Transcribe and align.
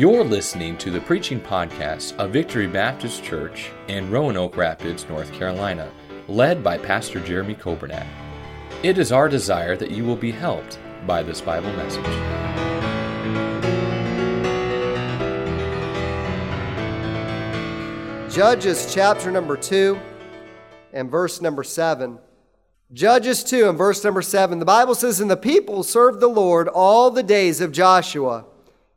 You're 0.00 0.24
listening 0.24 0.78
to 0.78 0.90
the 0.90 1.02
preaching 1.02 1.38
podcast 1.38 2.16
of 2.16 2.30
Victory 2.30 2.66
Baptist 2.66 3.22
Church 3.22 3.70
in 3.86 4.10
Roanoke 4.10 4.56
Rapids, 4.56 5.06
North 5.06 5.30
Carolina, 5.30 5.92
led 6.26 6.64
by 6.64 6.78
Pastor 6.78 7.20
Jeremy 7.20 7.54
Coburnack. 7.54 8.06
It 8.82 8.96
is 8.96 9.12
our 9.12 9.28
desire 9.28 9.76
that 9.76 9.90
you 9.90 10.06
will 10.06 10.16
be 10.16 10.30
helped 10.30 10.78
by 11.06 11.22
this 11.22 11.42
Bible 11.42 11.70
message. 11.74 12.02
Judges 18.34 18.94
chapter 18.94 19.30
number 19.30 19.58
2 19.58 20.00
and 20.94 21.10
verse 21.10 21.42
number 21.42 21.62
7. 21.62 22.18
Judges 22.94 23.44
2 23.44 23.68
and 23.68 23.76
verse 23.76 24.02
number 24.02 24.22
7. 24.22 24.60
The 24.60 24.64
Bible 24.64 24.94
says, 24.94 25.20
And 25.20 25.30
the 25.30 25.36
people 25.36 25.82
served 25.82 26.20
the 26.20 26.26
Lord 26.26 26.68
all 26.68 27.10
the 27.10 27.22
days 27.22 27.60
of 27.60 27.70
Joshua, 27.70 28.46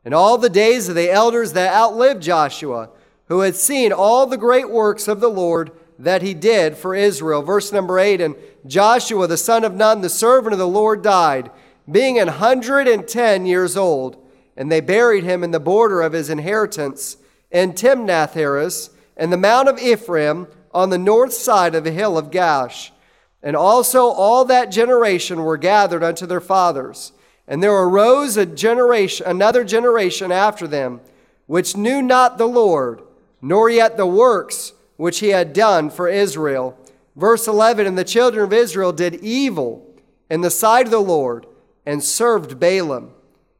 and 0.04 0.14
all 0.14 0.36
the 0.36 0.50
days 0.50 0.88
of 0.88 0.94
the 0.94 1.10
elders 1.10 1.52
that 1.52 1.74
outlived 1.74 2.22
Joshua, 2.22 2.90
who 3.28 3.40
had 3.40 3.56
seen 3.56 3.92
all 3.92 4.26
the 4.26 4.36
great 4.36 4.70
works 4.70 5.08
of 5.08 5.20
the 5.20 5.30
Lord 5.30 5.70
that 5.98 6.22
he 6.22 6.34
did 6.34 6.76
for 6.76 6.94
Israel. 6.94 7.42
Verse 7.42 7.72
number 7.72 7.98
8. 7.98 8.20
And 8.20 8.34
Joshua 8.66 9.26
the 9.26 9.36
son 9.36 9.64
of 9.64 9.74
Nun, 9.74 10.00
the 10.00 10.08
servant 10.08 10.52
of 10.52 10.58
the 10.58 10.68
Lord, 10.68 11.02
died, 11.02 11.50
being 11.90 12.18
an 12.18 12.28
hundred 12.28 12.88
and 12.88 13.06
ten 13.06 13.46
years 13.46 13.76
old. 13.76 14.16
And 14.56 14.70
they 14.70 14.80
buried 14.80 15.24
him 15.24 15.42
in 15.42 15.50
the 15.50 15.60
border 15.60 16.02
of 16.02 16.12
his 16.12 16.30
inheritance 16.30 17.16
in 17.50 17.72
Timnath 17.72 18.34
Heres, 18.34 18.90
and 19.16 19.32
the 19.32 19.36
Mount 19.36 19.68
of 19.68 19.78
Ephraim 19.78 20.48
on 20.72 20.90
the 20.90 20.98
north 20.98 21.32
side 21.32 21.74
of 21.74 21.84
the 21.84 21.92
hill 21.92 22.18
of 22.18 22.30
Gaash. 22.30 22.90
And 23.42 23.56
also 23.56 24.06
all 24.06 24.44
that 24.46 24.72
generation 24.72 25.44
were 25.44 25.56
gathered 25.56 26.02
unto 26.02 26.26
their 26.26 26.40
fathers. 26.40 27.12
And 27.46 27.62
there 27.62 27.72
arose 27.72 28.36
a 28.36 28.46
generation, 28.46 29.26
another 29.26 29.64
generation 29.64 30.32
after 30.32 30.66
them, 30.66 31.00
which 31.46 31.76
knew 31.76 32.00
not 32.00 32.38
the 32.38 32.48
Lord, 32.48 33.02
nor 33.42 33.68
yet 33.68 33.96
the 33.96 34.06
works 34.06 34.72
which 34.96 35.18
he 35.18 35.28
had 35.28 35.52
done 35.52 35.90
for 35.90 36.08
Israel. 36.08 36.78
Verse 37.16 37.46
11 37.46 37.86
And 37.86 37.98
the 37.98 38.04
children 38.04 38.44
of 38.44 38.52
Israel 38.52 38.92
did 38.92 39.16
evil 39.16 39.86
in 40.30 40.40
the 40.40 40.50
sight 40.50 40.86
of 40.86 40.90
the 40.90 40.98
Lord, 41.00 41.46
and 41.86 42.02
served 42.02 42.58
Baalim. 42.58 43.10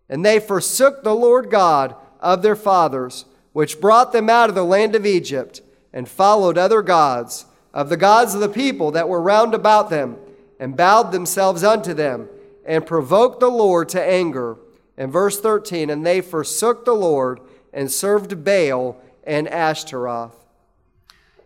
And 0.08 0.24
they 0.24 0.40
forsook 0.40 1.02
the 1.02 1.14
Lord 1.14 1.50
God 1.50 1.94
of 2.20 2.42
their 2.42 2.56
fathers, 2.56 3.26
which 3.52 3.80
brought 3.80 4.12
them 4.12 4.30
out 4.30 4.48
of 4.48 4.54
the 4.54 4.64
land 4.64 4.94
of 4.94 5.06
Egypt, 5.06 5.60
and 5.92 6.08
followed 6.08 6.56
other 6.56 6.82
gods, 6.82 7.46
of 7.72 7.88
the 7.88 7.96
gods 7.96 8.34
of 8.34 8.40
the 8.40 8.48
people 8.48 8.90
that 8.92 9.08
were 9.08 9.20
round 9.20 9.54
about 9.54 9.90
them, 9.90 10.16
and 10.58 10.76
bowed 10.76 11.12
themselves 11.12 11.62
unto 11.62 11.92
them, 11.92 12.28
and 12.64 12.86
provoked 12.86 13.40
the 13.40 13.48
Lord 13.48 13.88
to 13.90 14.02
anger. 14.02 14.56
And 14.96 15.12
verse 15.12 15.40
13, 15.40 15.90
and 15.90 16.06
they 16.06 16.20
forsook 16.20 16.84
the 16.84 16.94
Lord, 16.94 17.40
and 17.72 17.90
served 17.90 18.44
Baal 18.44 18.96
and 19.24 19.48
Ashtaroth. 19.48 20.44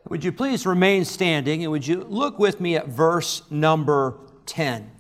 Would 0.09 0.25
you 0.25 0.33
please 0.33 0.67
remain 0.67 1.05
standing 1.05 1.63
and 1.63 1.71
would 1.71 1.87
you 1.87 2.01
look 2.01 2.39
with 2.39 2.61
me 2.61 2.77
at 2.77 2.89
verse 2.89 3.43
number 3.51 4.15
10? 4.47 4.91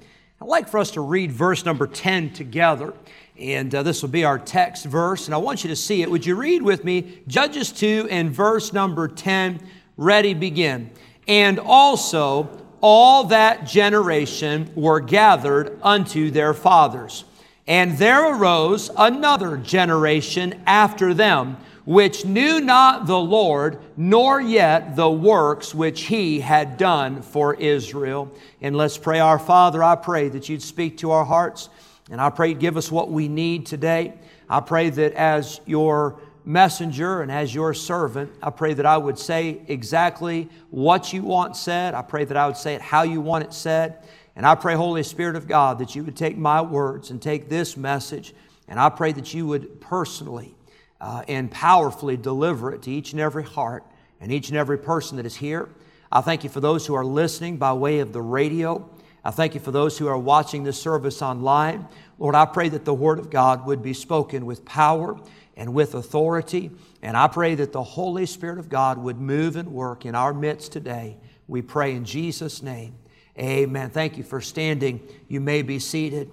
I'd 0.41 0.46
like 0.46 0.69
for 0.69 0.78
us 0.78 0.91
to 0.92 1.00
read 1.00 1.33
verse 1.33 1.64
number 1.64 1.86
10 1.86 2.33
together. 2.33 2.94
And 3.39 3.74
uh, 3.74 3.83
this 3.83 4.02
will 4.02 4.08
be 4.08 4.24
our 4.24 4.39
text 4.39 4.84
verse, 4.84 5.27
and 5.27 5.34
I 5.34 5.39
want 5.39 5.62
you 5.62 5.69
to 5.69 5.77
see 5.77 6.02
it. 6.02 6.11
Would 6.11 6.27
you 6.27 6.34
read 6.34 6.61
with 6.61 6.84
me 6.84 7.20
Judges 7.28 7.70
2 7.72 8.08
and 8.11 8.30
verse 8.30 8.72
number 8.72 9.06
10? 9.06 9.61
Ready, 9.96 10.34
begin. 10.34 10.91
And 11.28 11.58
also 11.61 12.48
all 12.80 13.24
that 13.24 13.66
generation 13.66 14.70
were 14.74 15.00
gathered 15.00 15.78
unto 15.82 16.30
their 16.30 16.54
fathers. 16.54 17.24
And 17.66 17.98
there 17.98 18.34
arose 18.34 18.90
another 18.96 19.56
generation 19.56 20.62
after 20.66 21.12
them, 21.12 21.58
which 21.84 22.24
knew 22.24 22.61
not 22.61 23.06
the 23.06 23.18
Lord, 23.18 23.78
nor 23.96 24.40
yet 24.40 24.96
the 24.96 25.11
works 25.11 25.74
which 25.74 26.02
he 26.02 26.40
had 26.40 26.77
done 26.77 27.22
for 27.22 27.55
Israel. 27.55 28.33
And 28.61 28.77
let's 28.77 28.98
pray, 28.98 29.20
Our 29.20 29.38
Father, 29.38 29.83
I 29.83 29.96
pray 29.96 30.28
that 30.28 30.48
you'd 30.48 30.62
speak 30.62 30.98
to 30.98 31.11
our 31.11 31.24
hearts. 31.24 31.68
And 32.11 32.20
I 32.20 32.30
pray, 32.30 32.55
give 32.55 32.77
us 32.77 32.90
what 32.90 33.11
we 33.11 33.28
need 33.28 33.67
today. 33.67 34.14
I 34.48 34.61
pray 34.61 34.88
that 34.90 35.12
as 35.12 35.61
your 35.67 36.18
messenger 36.48 37.20
and 37.20 37.31
as 37.31 37.55
your 37.55 37.75
servant, 37.75 38.33
I 38.42 38.48
pray 38.48 38.73
that 38.73 38.86
I 38.86 38.97
would 38.97 39.19
say 39.19 39.61
exactly 39.69 40.48
what 40.70 41.13
you 41.13 41.23
want 41.23 41.57
said. 41.57 41.92
I 41.92 42.01
pray 42.01 42.25
that 42.25 42.36
I 42.39 42.47
would 42.47 42.57
say 42.57 42.75
it 42.75 42.81
how 42.81 43.03
you 43.03 43.20
want 43.20 43.45
it 43.45 43.53
said. 43.53 44.03
And 44.35 44.47
I 44.47 44.55
pray, 44.55 44.75
Holy 44.75 45.03
Spirit 45.03 45.36
of 45.36 45.47
God, 45.47 45.79
that 45.81 45.95
you 45.95 46.03
would 46.05 46.17
take 46.17 46.39
my 46.39 46.63
words 46.63 47.11
and 47.11 47.20
take 47.20 47.51
this 47.51 47.77
message. 47.77 48.35
And 48.67 48.81
I 48.81 48.89
pray 48.89 49.13
that 49.13 49.35
you 49.35 49.47
would 49.47 49.79
personally 49.83 50.55
uh, 51.03 51.23
and 51.29 51.51
powerfully 51.51 52.17
deliver 52.17 52.73
it 52.73 52.80
to 52.83 52.91
each 52.91 53.13
and 53.13 53.20
every 53.20 53.45
heart 53.45 53.85
and 54.19 54.33
each 54.33 54.48
and 54.48 54.57
every 54.57 54.79
person 54.79 55.19
that 55.19 55.27
is 55.27 55.36
here. 55.36 55.69
I 56.11 56.23
thank 56.23 56.45
you 56.45 56.51
for 56.51 56.61
those 56.61 56.86
who 56.86 56.95
are 56.95 57.05
listening 57.05 57.59
by 57.59 57.75
way 57.75 57.98
of 57.98 58.15
the 58.15 58.23
radio. 58.23 58.89
I 59.23 59.33
thank 59.33 59.53
you 59.53 59.61
for 59.61 59.70
those 59.70 59.98
who 59.98 60.07
are 60.07 60.17
watching 60.17 60.65
this 60.65 60.80
service 60.80 61.20
online. 61.20 61.86
Lord, 62.19 62.35
I 62.35 62.47
pray 62.47 62.70
that 62.70 62.86
the 62.86 62.95
Word 62.95 63.19
of 63.19 63.29
God 63.29 63.67
would 63.67 63.83
be 63.83 63.92
spoken 63.92 64.47
with 64.47 64.65
power 64.65 65.19
and 65.58 65.74
with 65.74 65.95
authority. 65.95 66.70
And 67.02 67.17
I 67.17 67.27
pray 67.27 67.55
that 67.57 67.73
the 67.73 67.83
Holy 67.83 68.24
Spirit 68.24 68.58
of 68.58 68.70
God 68.70 68.96
would 68.96 69.20
move 69.20 69.57
and 69.57 69.73
work 69.73 70.07
in 70.07 70.14
our 70.14 70.33
midst 70.33 70.73
today. 70.73 71.19
We 71.48 71.61
pray 71.61 71.95
in 71.95 72.05
Jesus' 72.05 72.63
name. 72.63 72.95
Amen. 73.39 73.91
Thank 73.91 74.17
you 74.17 74.24
for 74.24 74.41
standing. 74.41 75.01
You 75.29 75.41
may 75.41 75.63
be 75.63 75.79
seated. 75.79 76.30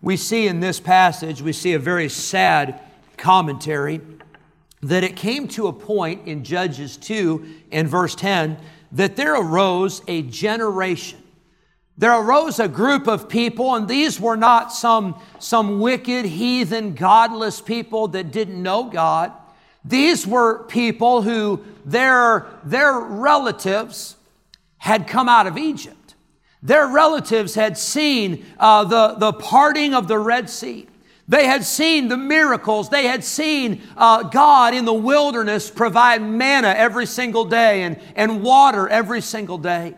We 0.00 0.16
see 0.16 0.46
in 0.46 0.60
this 0.60 0.80
passage, 0.80 1.42
we 1.42 1.52
see 1.52 1.74
a 1.74 1.78
very 1.78 2.08
sad 2.08 2.80
commentary 3.16 4.00
that 4.82 5.02
it 5.02 5.16
came 5.16 5.48
to 5.48 5.66
a 5.66 5.72
point 5.72 6.28
in 6.28 6.44
Judges 6.44 6.96
2 6.96 7.62
and 7.72 7.88
verse 7.88 8.14
10 8.14 8.58
that 8.92 9.16
there 9.16 9.34
arose 9.34 10.02
a 10.06 10.22
generation 10.22 11.20
there 11.98 12.12
arose 12.12 12.60
a 12.60 12.68
group 12.68 13.08
of 13.08 13.28
people, 13.28 13.74
and 13.74 13.88
these 13.88 14.20
were 14.20 14.36
not 14.36 14.72
some, 14.72 15.20
some 15.40 15.80
wicked, 15.80 16.24
heathen, 16.24 16.94
godless 16.94 17.60
people 17.60 18.06
that 18.08 18.30
didn't 18.30 18.62
know 18.62 18.84
God. 18.84 19.32
These 19.84 20.24
were 20.24 20.62
people 20.64 21.22
who 21.22 21.64
their, 21.84 22.46
their 22.62 23.00
relatives 23.00 24.16
had 24.76 25.08
come 25.08 25.28
out 25.28 25.48
of 25.48 25.58
Egypt. 25.58 26.14
Their 26.62 26.86
relatives 26.86 27.56
had 27.56 27.76
seen 27.76 28.46
uh, 28.60 28.84
the, 28.84 29.14
the 29.14 29.32
parting 29.32 29.92
of 29.92 30.06
the 30.06 30.18
Red 30.18 30.48
Sea. 30.48 30.86
They 31.26 31.46
had 31.46 31.64
seen 31.64 32.08
the 32.08 32.16
miracles. 32.16 32.90
They 32.90 33.06
had 33.06 33.24
seen 33.24 33.82
uh, 33.96 34.22
God 34.22 34.72
in 34.72 34.84
the 34.84 34.94
wilderness 34.94 35.68
provide 35.68 36.22
manna 36.22 36.68
every 36.68 37.06
single 37.06 37.44
day 37.44 37.82
and, 37.82 38.00
and 38.14 38.42
water 38.42 38.88
every 38.88 39.20
single 39.20 39.58
day. 39.58 39.94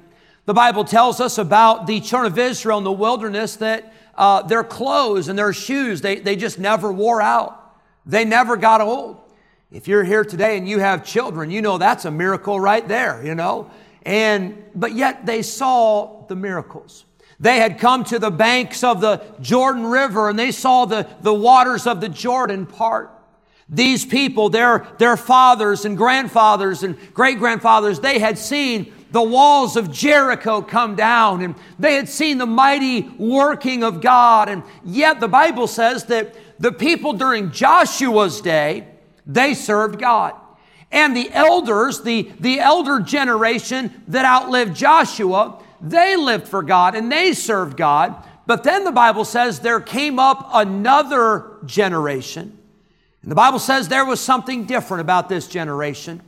The 0.51 0.55
Bible 0.55 0.85
tells 0.85 1.21
us 1.21 1.39
about 1.39 1.87
the 1.87 2.01
children 2.01 2.33
of 2.33 2.37
Israel 2.37 2.79
in 2.79 2.83
the 2.83 2.91
wilderness 2.91 3.55
that 3.59 3.95
uh, 4.17 4.43
their 4.43 4.65
clothes 4.65 5.29
and 5.29 5.39
their 5.39 5.53
shoes, 5.53 6.01
they, 6.01 6.17
they 6.17 6.35
just 6.35 6.59
never 6.59 6.91
wore 6.91 7.23
out. 7.23 7.79
They 8.05 8.25
never 8.25 8.57
got 8.57 8.81
old. 8.81 9.19
If 9.71 9.87
you're 9.87 10.03
here 10.03 10.25
today 10.25 10.59
and 10.59 10.69
you 10.69 10.81
have 10.81 11.05
children, 11.05 11.53
you 11.53 11.63
know 11.63 11.79
that's 11.79 12.05
a 12.05 12.11
miracle 12.11 12.59
right 12.59 12.89
there, 12.89 13.25
you 13.25 13.37
know. 13.37 13.71
And 14.03 14.65
but 14.75 14.93
yet 14.93 15.25
they 15.25 15.43
saw 15.43 16.27
the 16.27 16.35
miracles. 16.35 17.05
They 17.39 17.59
had 17.59 17.79
come 17.79 18.03
to 18.07 18.19
the 18.19 18.33
banks 18.33 18.83
of 18.83 19.01
the 19.01 19.23
Jordan 19.41 19.87
River 19.87 20.31
and 20.31 20.37
they 20.37 20.51
saw 20.51 20.85
the, 20.85 21.07
the 21.21 21.33
waters 21.33 21.87
of 21.87 22.01
the 22.01 22.09
Jordan 22.09 22.67
part. 22.67 23.13
These 23.69 24.05
people, 24.05 24.49
their, 24.49 24.85
their 24.99 25.17
fathers 25.17 25.85
and 25.85 25.97
grandfathers 25.97 26.83
and 26.83 26.99
great 27.15 27.39
grandfathers, 27.39 28.01
they 28.01 28.19
had 28.19 28.37
seen 28.37 28.93
the 29.13 29.23
walls 29.23 29.77
of 29.77 29.91
Jericho 29.91 30.63
come 30.63 30.95
down 30.95 31.43
and 31.43 31.55
they 31.79 31.95
had 31.95 32.09
seen 32.09 32.39
the 32.39 32.47
mighty 32.47 33.03
working 33.19 33.83
of 33.83 34.01
God. 34.01 34.49
And 34.49 34.63
yet 34.85 35.21
the 35.21 35.29
Bible 35.29 35.67
says 35.67 36.05
that 36.05 36.35
the 36.59 36.73
people 36.73 37.13
during 37.13 37.51
Joshua's 37.51 38.41
day, 38.41 38.87
they 39.27 39.55
served 39.55 39.99
God. 39.99 40.35
And 40.93 41.17
the 41.17 41.31
elders, 41.33 42.03
the, 42.03 42.33
the 42.41 42.61
elder 42.61 43.01
generation 43.01 44.03
that 44.09 44.25
outlived 44.25 44.75
Joshua, 44.75 45.63
they 45.81 46.17
lived 46.17 46.49
for 46.49 46.63
God 46.63 46.95
and 46.95 47.11
they 47.11 47.33
served 47.33 47.77
God. 47.77 48.27
But 48.47 48.65
then 48.65 48.85
the 48.85 48.93
Bible 48.93 49.25
says 49.25 49.61
there 49.61 49.81
came 49.81 50.19
up 50.19 50.51
another 50.53 51.59
generation. 51.65 52.59
And 53.23 53.31
the 53.31 53.37
Bible 53.37 53.59
says 53.59 53.89
there 53.89 54.05
was 54.05 54.21
something 54.21 54.65
different 54.65 55.03
about 55.03 55.29
this 55.29 55.47
generation. 55.47 56.23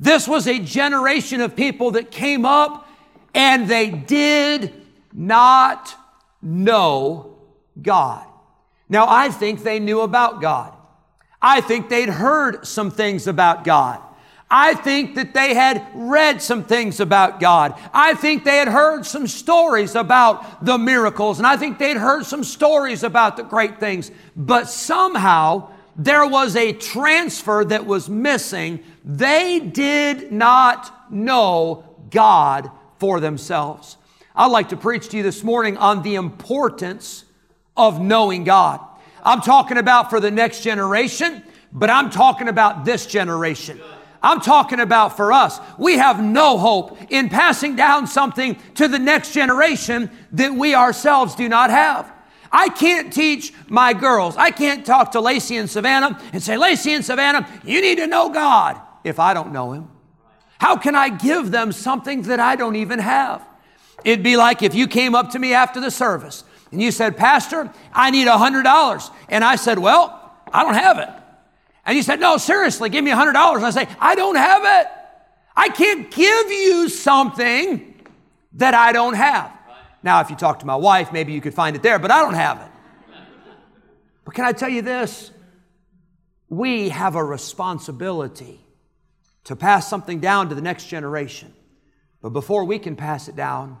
This 0.00 0.28
was 0.28 0.46
a 0.46 0.58
generation 0.58 1.40
of 1.40 1.56
people 1.56 1.92
that 1.92 2.10
came 2.10 2.44
up 2.44 2.88
and 3.34 3.68
they 3.68 3.90
did 3.90 4.72
not 5.12 5.94
know 6.40 7.36
God. 7.80 8.26
Now, 8.88 9.06
I 9.08 9.30
think 9.30 9.62
they 9.62 9.80
knew 9.80 10.00
about 10.00 10.40
God. 10.40 10.72
I 11.40 11.60
think 11.60 11.88
they'd 11.88 12.08
heard 12.08 12.66
some 12.66 12.90
things 12.90 13.26
about 13.26 13.64
God. 13.64 14.00
I 14.50 14.74
think 14.74 15.14
that 15.16 15.34
they 15.34 15.54
had 15.54 15.86
read 15.94 16.40
some 16.40 16.64
things 16.64 17.00
about 17.00 17.38
God. 17.38 17.74
I 17.92 18.14
think 18.14 18.44
they 18.44 18.56
had 18.56 18.68
heard 18.68 19.04
some 19.04 19.26
stories 19.26 19.94
about 19.94 20.64
the 20.64 20.78
miracles, 20.78 21.38
and 21.38 21.46
I 21.46 21.58
think 21.58 21.78
they'd 21.78 21.98
heard 21.98 22.24
some 22.24 22.42
stories 22.42 23.02
about 23.02 23.36
the 23.36 23.42
great 23.42 23.78
things. 23.78 24.10
But 24.34 24.70
somehow 24.70 25.70
there 25.96 26.26
was 26.26 26.56
a 26.56 26.72
transfer 26.72 27.62
that 27.66 27.84
was 27.84 28.08
missing. 28.08 28.82
They 29.08 29.58
did 29.58 30.30
not 30.30 31.10
know 31.10 31.96
God 32.10 32.70
for 32.98 33.20
themselves. 33.20 33.96
I'd 34.36 34.50
like 34.50 34.68
to 34.68 34.76
preach 34.76 35.08
to 35.08 35.16
you 35.16 35.22
this 35.22 35.42
morning 35.42 35.78
on 35.78 36.02
the 36.02 36.16
importance 36.16 37.24
of 37.74 38.02
knowing 38.02 38.44
God. 38.44 38.80
I'm 39.24 39.40
talking 39.40 39.78
about 39.78 40.10
for 40.10 40.20
the 40.20 40.30
next 40.30 40.62
generation, 40.62 41.42
but 41.72 41.88
I'm 41.88 42.10
talking 42.10 42.48
about 42.48 42.84
this 42.84 43.06
generation. 43.06 43.80
I'm 44.22 44.40
talking 44.40 44.78
about 44.78 45.16
for 45.16 45.32
us. 45.32 45.58
We 45.78 45.96
have 45.96 46.22
no 46.22 46.58
hope 46.58 46.98
in 47.10 47.30
passing 47.30 47.76
down 47.76 48.06
something 48.06 48.58
to 48.74 48.88
the 48.88 48.98
next 48.98 49.32
generation 49.32 50.10
that 50.32 50.52
we 50.52 50.74
ourselves 50.74 51.34
do 51.34 51.48
not 51.48 51.70
have. 51.70 52.12
I 52.52 52.68
can't 52.68 53.10
teach 53.10 53.54
my 53.68 53.94
girls. 53.94 54.36
I 54.36 54.50
can't 54.50 54.84
talk 54.84 55.12
to 55.12 55.20
Lacey 55.20 55.56
and 55.56 55.70
Savannah 55.70 56.20
and 56.32 56.42
say, 56.42 56.58
Lacey 56.58 56.92
and 56.92 57.04
Savannah, 57.04 57.48
you 57.64 57.80
need 57.80 57.96
to 57.98 58.06
know 58.06 58.28
God 58.28 58.80
if 59.04 59.18
I 59.18 59.34
don't 59.34 59.52
know 59.52 59.72
Him. 59.72 59.88
How 60.58 60.76
can 60.76 60.94
I 60.94 61.08
give 61.08 61.50
them 61.50 61.72
something 61.72 62.22
that 62.22 62.40
I 62.40 62.56
don't 62.56 62.76
even 62.76 62.98
have? 62.98 63.46
It'd 64.04 64.24
be 64.24 64.36
like 64.36 64.62
if 64.62 64.74
you 64.74 64.88
came 64.88 65.14
up 65.14 65.30
to 65.30 65.38
me 65.38 65.54
after 65.54 65.80
the 65.80 65.90
service 65.90 66.44
and 66.70 66.82
you 66.82 66.90
said, 66.90 67.16
Pastor, 67.16 67.72
I 67.92 68.10
need 68.10 68.26
a 68.26 68.32
$100. 68.32 69.10
And 69.28 69.44
I 69.44 69.56
said, 69.56 69.78
Well, 69.78 70.32
I 70.52 70.62
don't 70.62 70.74
have 70.74 70.98
it. 70.98 71.08
And 71.84 71.96
you 71.96 72.02
said, 72.02 72.20
No, 72.20 72.36
seriously, 72.36 72.90
give 72.90 73.04
me 73.04 73.10
a 73.10 73.16
$100. 73.16 73.56
And 73.56 73.64
I 73.64 73.70
say, 73.70 73.88
I 74.00 74.14
don't 74.14 74.36
have 74.36 74.62
it. 74.64 74.92
I 75.56 75.68
can't 75.68 76.10
give 76.10 76.50
you 76.50 76.88
something 76.88 77.94
that 78.54 78.74
I 78.74 78.92
don't 78.92 79.14
have. 79.14 79.52
Now, 80.02 80.20
if 80.20 80.30
you 80.30 80.36
talk 80.36 80.60
to 80.60 80.66
my 80.66 80.76
wife, 80.76 81.12
maybe 81.12 81.32
you 81.32 81.40
could 81.40 81.54
find 81.54 81.74
it 81.74 81.82
there, 81.82 81.98
but 81.98 82.10
I 82.10 82.22
don't 82.22 82.34
have 82.34 82.60
it. 82.60 82.68
But 84.24 84.34
can 84.34 84.44
I 84.44 84.52
tell 84.52 84.68
you 84.68 84.82
this? 84.82 85.32
We 86.48 86.90
have 86.90 87.16
a 87.16 87.24
responsibility 87.24 88.60
to 89.44 89.56
pass 89.56 89.88
something 89.88 90.20
down 90.20 90.48
to 90.48 90.54
the 90.54 90.62
next 90.62 90.86
generation. 90.86 91.54
But 92.20 92.30
before 92.30 92.64
we 92.64 92.78
can 92.78 92.96
pass 92.96 93.28
it 93.28 93.36
down, 93.36 93.78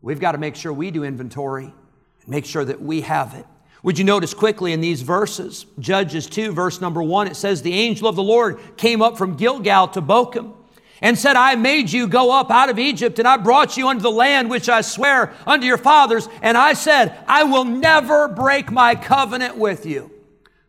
we've 0.00 0.20
got 0.20 0.32
to 0.32 0.38
make 0.38 0.56
sure 0.56 0.72
we 0.72 0.90
do 0.90 1.04
inventory 1.04 1.64
and 1.64 2.28
make 2.28 2.44
sure 2.44 2.64
that 2.64 2.80
we 2.80 3.02
have 3.02 3.34
it. 3.34 3.46
Would 3.82 3.98
you 3.98 4.04
notice 4.04 4.32
quickly 4.32 4.72
in 4.72 4.80
these 4.80 5.02
verses, 5.02 5.66
Judges 5.80 6.28
2, 6.28 6.52
verse 6.52 6.80
number 6.80 7.02
1, 7.02 7.26
it 7.26 7.36
says, 7.36 7.62
The 7.62 7.74
angel 7.74 8.06
of 8.06 8.14
the 8.14 8.22
Lord 8.22 8.60
came 8.76 9.02
up 9.02 9.18
from 9.18 9.36
Gilgal 9.36 9.88
to 9.88 10.00
Bochim 10.00 10.54
and 11.00 11.18
said, 11.18 11.34
I 11.34 11.56
made 11.56 11.90
you 11.90 12.06
go 12.06 12.30
up 12.30 12.50
out 12.52 12.70
of 12.70 12.78
Egypt, 12.78 13.18
and 13.18 13.26
I 13.26 13.36
brought 13.36 13.76
you 13.76 13.88
unto 13.88 14.00
the 14.00 14.10
land 14.10 14.48
which 14.48 14.68
I 14.68 14.82
swear 14.82 15.34
unto 15.44 15.66
your 15.66 15.78
fathers. 15.78 16.28
And 16.42 16.56
I 16.56 16.74
said, 16.74 17.18
I 17.26 17.42
will 17.42 17.64
never 17.64 18.28
break 18.28 18.70
my 18.70 18.94
covenant 18.94 19.56
with 19.56 19.84
you. 19.84 20.12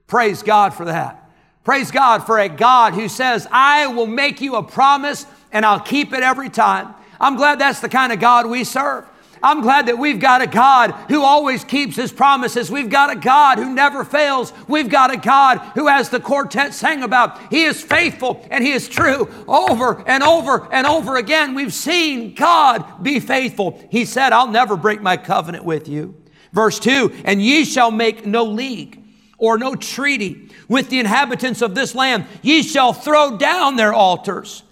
Praise 0.07 0.41
God 0.41 0.73
for 0.73 0.85
that. 0.85 1.22
Praise 1.63 1.91
God 1.91 2.25
for 2.25 2.39
a 2.39 2.49
God 2.49 2.93
who 2.93 3.07
says, 3.07 3.47
I 3.49 3.87
will 3.87 4.07
make 4.07 4.41
you 4.41 4.55
a 4.55 4.63
promise 4.63 5.25
and 5.51 5.65
I'll 5.65 5.79
keep 5.79 6.13
it 6.13 6.21
every 6.21 6.49
time. 6.49 6.93
I'm 7.19 7.37
glad 7.37 7.59
that's 7.59 7.79
the 7.79 7.89
kind 7.89 8.11
of 8.11 8.19
God 8.19 8.47
we 8.47 8.65
serve. 8.65 9.05
I'm 9.41 9.61
glad 9.61 9.87
that 9.87 9.97
we've 9.97 10.19
got 10.19 10.41
a 10.41 10.47
God 10.47 10.91
who 11.09 11.21
always 11.21 11.65
keeps 11.65 11.97
his 11.97 12.13
promises. 12.13 12.71
We've 12.71 12.89
got 12.89 13.11
a 13.11 13.15
God 13.19 13.57
who 13.57 13.73
never 13.73 14.05
fails. 14.05 14.53
We've 14.69 14.89
got 14.89 15.13
a 15.13 15.17
God 15.17 15.59
who, 15.75 15.89
as 15.89 16.09
the 16.09 16.21
quartet 16.21 16.73
sang 16.73 17.03
about, 17.03 17.51
he 17.51 17.63
is 17.63 17.81
faithful 17.81 18.45
and 18.49 18.63
he 18.63 18.71
is 18.71 18.87
true 18.87 19.29
over 19.45 20.01
and 20.07 20.23
over 20.23 20.71
and 20.71 20.87
over 20.87 21.17
again. 21.17 21.55
We've 21.55 21.73
seen 21.73 22.35
God 22.35 23.03
be 23.03 23.19
faithful. 23.19 23.85
He 23.91 24.05
said, 24.05 24.31
I'll 24.31 24.47
never 24.47 24.77
break 24.77 25.01
my 25.01 25.17
covenant 25.17 25.65
with 25.65 25.89
you. 25.89 26.15
Verse 26.53 26.79
2 26.79 27.23
And 27.25 27.41
ye 27.41 27.65
shall 27.65 27.91
make 27.91 28.25
no 28.25 28.45
league 28.45 29.02
or 29.43 29.57
no 29.57 29.75
treaty 29.75 30.49
with 30.69 30.89
the 30.89 31.01
inhabitants 31.01 31.61
of 31.61 31.75
this 31.75 31.93
land. 31.93 32.25
Ye 32.41 32.63
shall 32.63 32.93
throw 32.93 33.35
down 33.35 33.75
their 33.75 33.93
altars, 33.93 34.63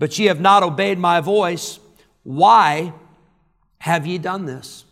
but 0.00 0.18
ye 0.18 0.26
have 0.26 0.40
not 0.40 0.64
obeyed 0.64 0.98
my 0.98 1.20
voice. 1.20 1.78
Why 2.24 2.92
have 3.78 4.04
ye 4.04 4.18
done 4.18 4.44
this? 4.44 4.84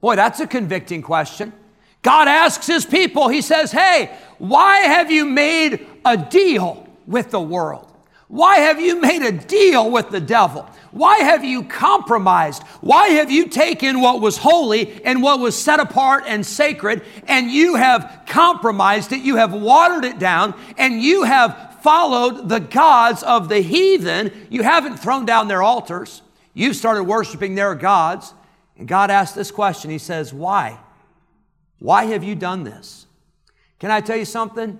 Boy, 0.00 0.16
that's 0.16 0.40
a 0.40 0.46
convicting 0.48 1.02
question. 1.02 1.52
God 2.02 2.26
asks 2.26 2.66
his 2.66 2.84
people, 2.84 3.28
he 3.28 3.42
says, 3.42 3.70
Hey, 3.70 4.10
why 4.38 4.78
have 4.78 5.08
you 5.08 5.24
made 5.24 5.86
a 6.04 6.16
deal 6.16 6.84
with 7.06 7.30
the 7.30 7.40
world? 7.40 7.87
Why 8.28 8.58
have 8.58 8.78
you 8.78 9.00
made 9.00 9.22
a 9.22 9.32
deal 9.32 9.90
with 9.90 10.10
the 10.10 10.20
devil? 10.20 10.68
Why 10.90 11.18
have 11.18 11.44
you 11.44 11.64
compromised? 11.64 12.62
Why 12.82 13.08
have 13.08 13.30
you 13.30 13.48
taken 13.48 14.00
what 14.00 14.20
was 14.20 14.36
holy 14.36 15.02
and 15.02 15.22
what 15.22 15.40
was 15.40 15.60
set 15.60 15.80
apart 15.80 16.24
and 16.26 16.44
sacred 16.44 17.02
and 17.26 17.50
you 17.50 17.76
have 17.76 18.24
compromised 18.26 19.12
it? 19.12 19.22
You 19.22 19.36
have 19.36 19.54
watered 19.54 20.04
it 20.04 20.18
down 20.18 20.54
and 20.76 21.02
you 21.02 21.22
have 21.22 21.78
followed 21.82 22.50
the 22.50 22.60
gods 22.60 23.22
of 23.22 23.48
the 23.48 23.60
heathen. 23.60 24.30
You 24.50 24.62
haven't 24.62 24.98
thrown 24.98 25.24
down 25.24 25.48
their 25.48 25.62
altars. 25.62 26.20
You've 26.52 26.76
started 26.76 27.04
worshiping 27.04 27.54
their 27.54 27.74
gods. 27.74 28.34
And 28.76 28.86
God 28.86 29.10
asked 29.10 29.34
this 29.34 29.50
question 29.50 29.90
He 29.90 29.98
says, 29.98 30.34
Why? 30.34 30.78
Why 31.78 32.04
have 32.06 32.24
you 32.24 32.34
done 32.34 32.64
this? 32.64 33.06
Can 33.78 33.90
I 33.90 34.02
tell 34.02 34.16
you 34.16 34.24
something? 34.26 34.78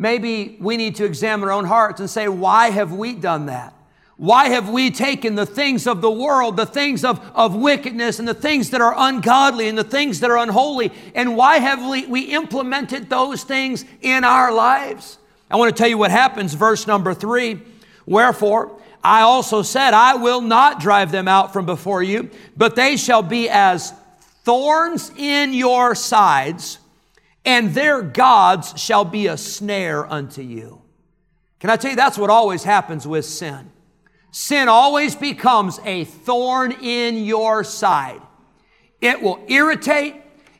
Maybe 0.00 0.56
we 0.60 0.76
need 0.76 0.94
to 0.96 1.04
examine 1.04 1.48
our 1.48 1.52
own 1.52 1.64
hearts 1.64 1.98
and 1.98 2.08
say, 2.08 2.28
Why 2.28 2.70
have 2.70 2.92
we 2.92 3.14
done 3.14 3.46
that? 3.46 3.74
Why 4.16 4.48
have 4.48 4.68
we 4.68 4.92
taken 4.92 5.34
the 5.34 5.44
things 5.44 5.88
of 5.88 6.00
the 6.00 6.10
world, 6.10 6.56
the 6.56 6.66
things 6.66 7.04
of, 7.04 7.20
of 7.34 7.56
wickedness, 7.56 8.20
and 8.20 8.26
the 8.26 8.34
things 8.34 8.70
that 8.70 8.80
are 8.80 8.94
ungodly 8.96 9.68
and 9.68 9.76
the 9.76 9.84
things 9.84 10.20
that 10.20 10.30
are 10.30 10.38
unholy, 10.38 10.92
and 11.16 11.36
why 11.36 11.58
have 11.58 11.88
we, 11.88 12.06
we 12.06 12.22
implemented 12.22 13.10
those 13.10 13.42
things 13.42 13.84
in 14.00 14.22
our 14.22 14.52
lives? 14.52 15.18
I 15.50 15.56
want 15.56 15.74
to 15.74 15.80
tell 15.80 15.88
you 15.88 15.98
what 15.98 16.12
happens, 16.12 16.54
verse 16.54 16.86
number 16.86 17.12
three. 17.12 17.60
Wherefore, 18.06 18.80
I 19.02 19.22
also 19.22 19.62
said, 19.62 19.94
I 19.94 20.14
will 20.14 20.40
not 20.40 20.80
drive 20.80 21.10
them 21.10 21.26
out 21.26 21.52
from 21.52 21.66
before 21.66 22.04
you, 22.04 22.30
but 22.56 22.76
they 22.76 22.96
shall 22.96 23.22
be 23.22 23.48
as 23.48 23.92
thorns 24.44 25.10
in 25.16 25.54
your 25.54 25.96
sides, 25.96 26.78
and 27.48 27.72
their 27.72 28.02
gods 28.02 28.78
shall 28.78 29.06
be 29.06 29.26
a 29.26 29.38
snare 29.38 30.04
unto 30.12 30.42
you. 30.42 30.82
Can 31.60 31.70
I 31.70 31.76
tell 31.76 31.92
you, 31.92 31.96
that's 31.96 32.18
what 32.18 32.28
always 32.28 32.62
happens 32.62 33.08
with 33.08 33.24
sin. 33.24 33.72
Sin 34.30 34.68
always 34.68 35.14
becomes 35.14 35.80
a 35.82 36.04
thorn 36.04 36.72
in 36.72 37.24
your 37.24 37.64
side. 37.64 38.20
It 39.00 39.22
will 39.22 39.42
irritate, 39.48 40.16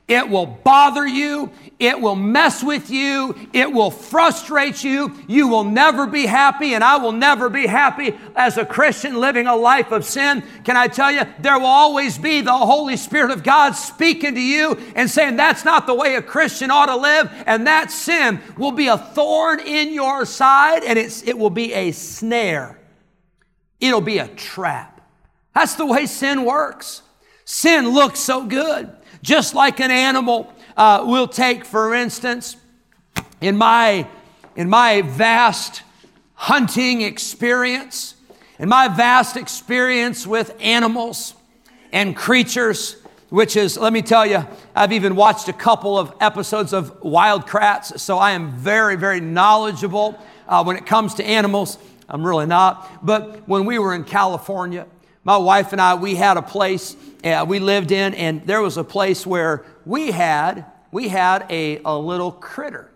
it 0.08 0.26
will 0.26 0.46
bother 0.46 1.06
you. 1.06 1.50
It 1.78 2.00
will 2.00 2.16
mess 2.16 2.64
with 2.64 2.88
you. 2.88 3.36
It 3.52 3.70
will 3.70 3.90
frustrate 3.90 4.82
you. 4.82 5.14
You 5.28 5.48
will 5.48 5.64
never 5.64 6.06
be 6.06 6.24
happy, 6.24 6.72
and 6.72 6.82
I 6.82 6.96
will 6.96 7.12
never 7.12 7.50
be 7.50 7.66
happy 7.66 8.18
as 8.34 8.56
a 8.56 8.64
Christian 8.64 9.20
living 9.20 9.46
a 9.46 9.54
life 9.54 9.92
of 9.92 10.06
sin. 10.06 10.42
Can 10.64 10.78
I 10.78 10.88
tell 10.88 11.12
you, 11.12 11.20
there 11.40 11.58
will 11.58 11.66
always 11.66 12.16
be 12.16 12.40
the 12.40 12.50
Holy 12.50 12.96
Spirit 12.96 13.30
of 13.30 13.42
God 13.42 13.72
speaking 13.72 14.34
to 14.34 14.40
you 14.40 14.78
and 14.96 15.10
saying, 15.10 15.36
That's 15.36 15.66
not 15.66 15.86
the 15.86 15.94
way 15.94 16.14
a 16.14 16.22
Christian 16.22 16.70
ought 16.70 16.86
to 16.86 16.96
live. 16.96 17.30
And 17.46 17.66
that 17.66 17.90
sin 17.90 18.40
will 18.56 18.72
be 18.72 18.88
a 18.88 18.96
thorn 18.96 19.60
in 19.60 19.92
your 19.92 20.24
side, 20.24 20.84
and 20.84 20.98
it's, 20.98 21.22
it 21.22 21.38
will 21.38 21.50
be 21.50 21.74
a 21.74 21.92
snare. 21.92 22.80
It'll 23.78 24.00
be 24.00 24.18
a 24.18 24.28
trap. 24.28 25.06
That's 25.54 25.74
the 25.74 25.86
way 25.86 26.06
sin 26.06 26.46
works. 26.46 27.02
Sin 27.44 27.90
looks 27.90 28.20
so 28.20 28.44
good. 28.44 28.94
Just 29.22 29.54
like 29.54 29.80
an 29.80 29.90
animal 29.90 30.52
uh, 30.76 31.04
will 31.06 31.28
take, 31.28 31.64
for 31.64 31.94
instance, 31.94 32.56
in 33.40 33.56
my, 33.56 34.06
in 34.56 34.68
my 34.68 35.02
vast 35.02 35.82
hunting 36.34 37.02
experience, 37.02 38.14
in 38.58 38.68
my 38.68 38.88
vast 38.88 39.36
experience 39.36 40.26
with 40.26 40.54
animals 40.60 41.34
and 41.92 42.16
creatures, 42.16 42.96
which 43.28 43.56
is, 43.56 43.76
let 43.76 43.92
me 43.92 44.02
tell 44.02 44.24
you, 44.24 44.46
I've 44.74 44.92
even 44.92 45.16
watched 45.16 45.48
a 45.48 45.52
couple 45.52 45.98
of 45.98 46.14
episodes 46.20 46.72
of 46.72 47.02
Wild 47.02 47.46
Kratts, 47.46 47.98
so 47.98 48.18
I 48.18 48.32
am 48.32 48.52
very, 48.56 48.96
very 48.96 49.20
knowledgeable 49.20 50.18
uh, 50.46 50.62
when 50.64 50.76
it 50.76 50.86
comes 50.86 51.14
to 51.14 51.24
animals. 51.24 51.78
I'm 52.08 52.26
really 52.26 52.46
not. 52.46 53.04
But 53.04 53.46
when 53.46 53.66
we 53.66 53.78
were 53.78 53.94
in 53.94 54.04
California, 54.04 54.86
my 55.28 55.36
wife 55.36 55.72
and 55.72 55.80
I, 55.82 55.94
we 55.94 56.14
had 56.14 56.38
a 56.38 56.42
place 56.42 56.96
uh, 57.22 57.44
we 57.46 57.58
lived 57.58 57.92
in, 57.92 58.14
and 58.14 58.46
there 58.46 58.62
was 58.62 58.78
a 58.78 58.82
place 58.82 59.26
where 59.26 59.62
we 59.84 60.10
had 60.10 60.64
we 60.90 61.08
had 61.08 61.44
a, 61.50 61.82
a 61.84 61.98
little 61.98 62.32
critter 62.32 62.90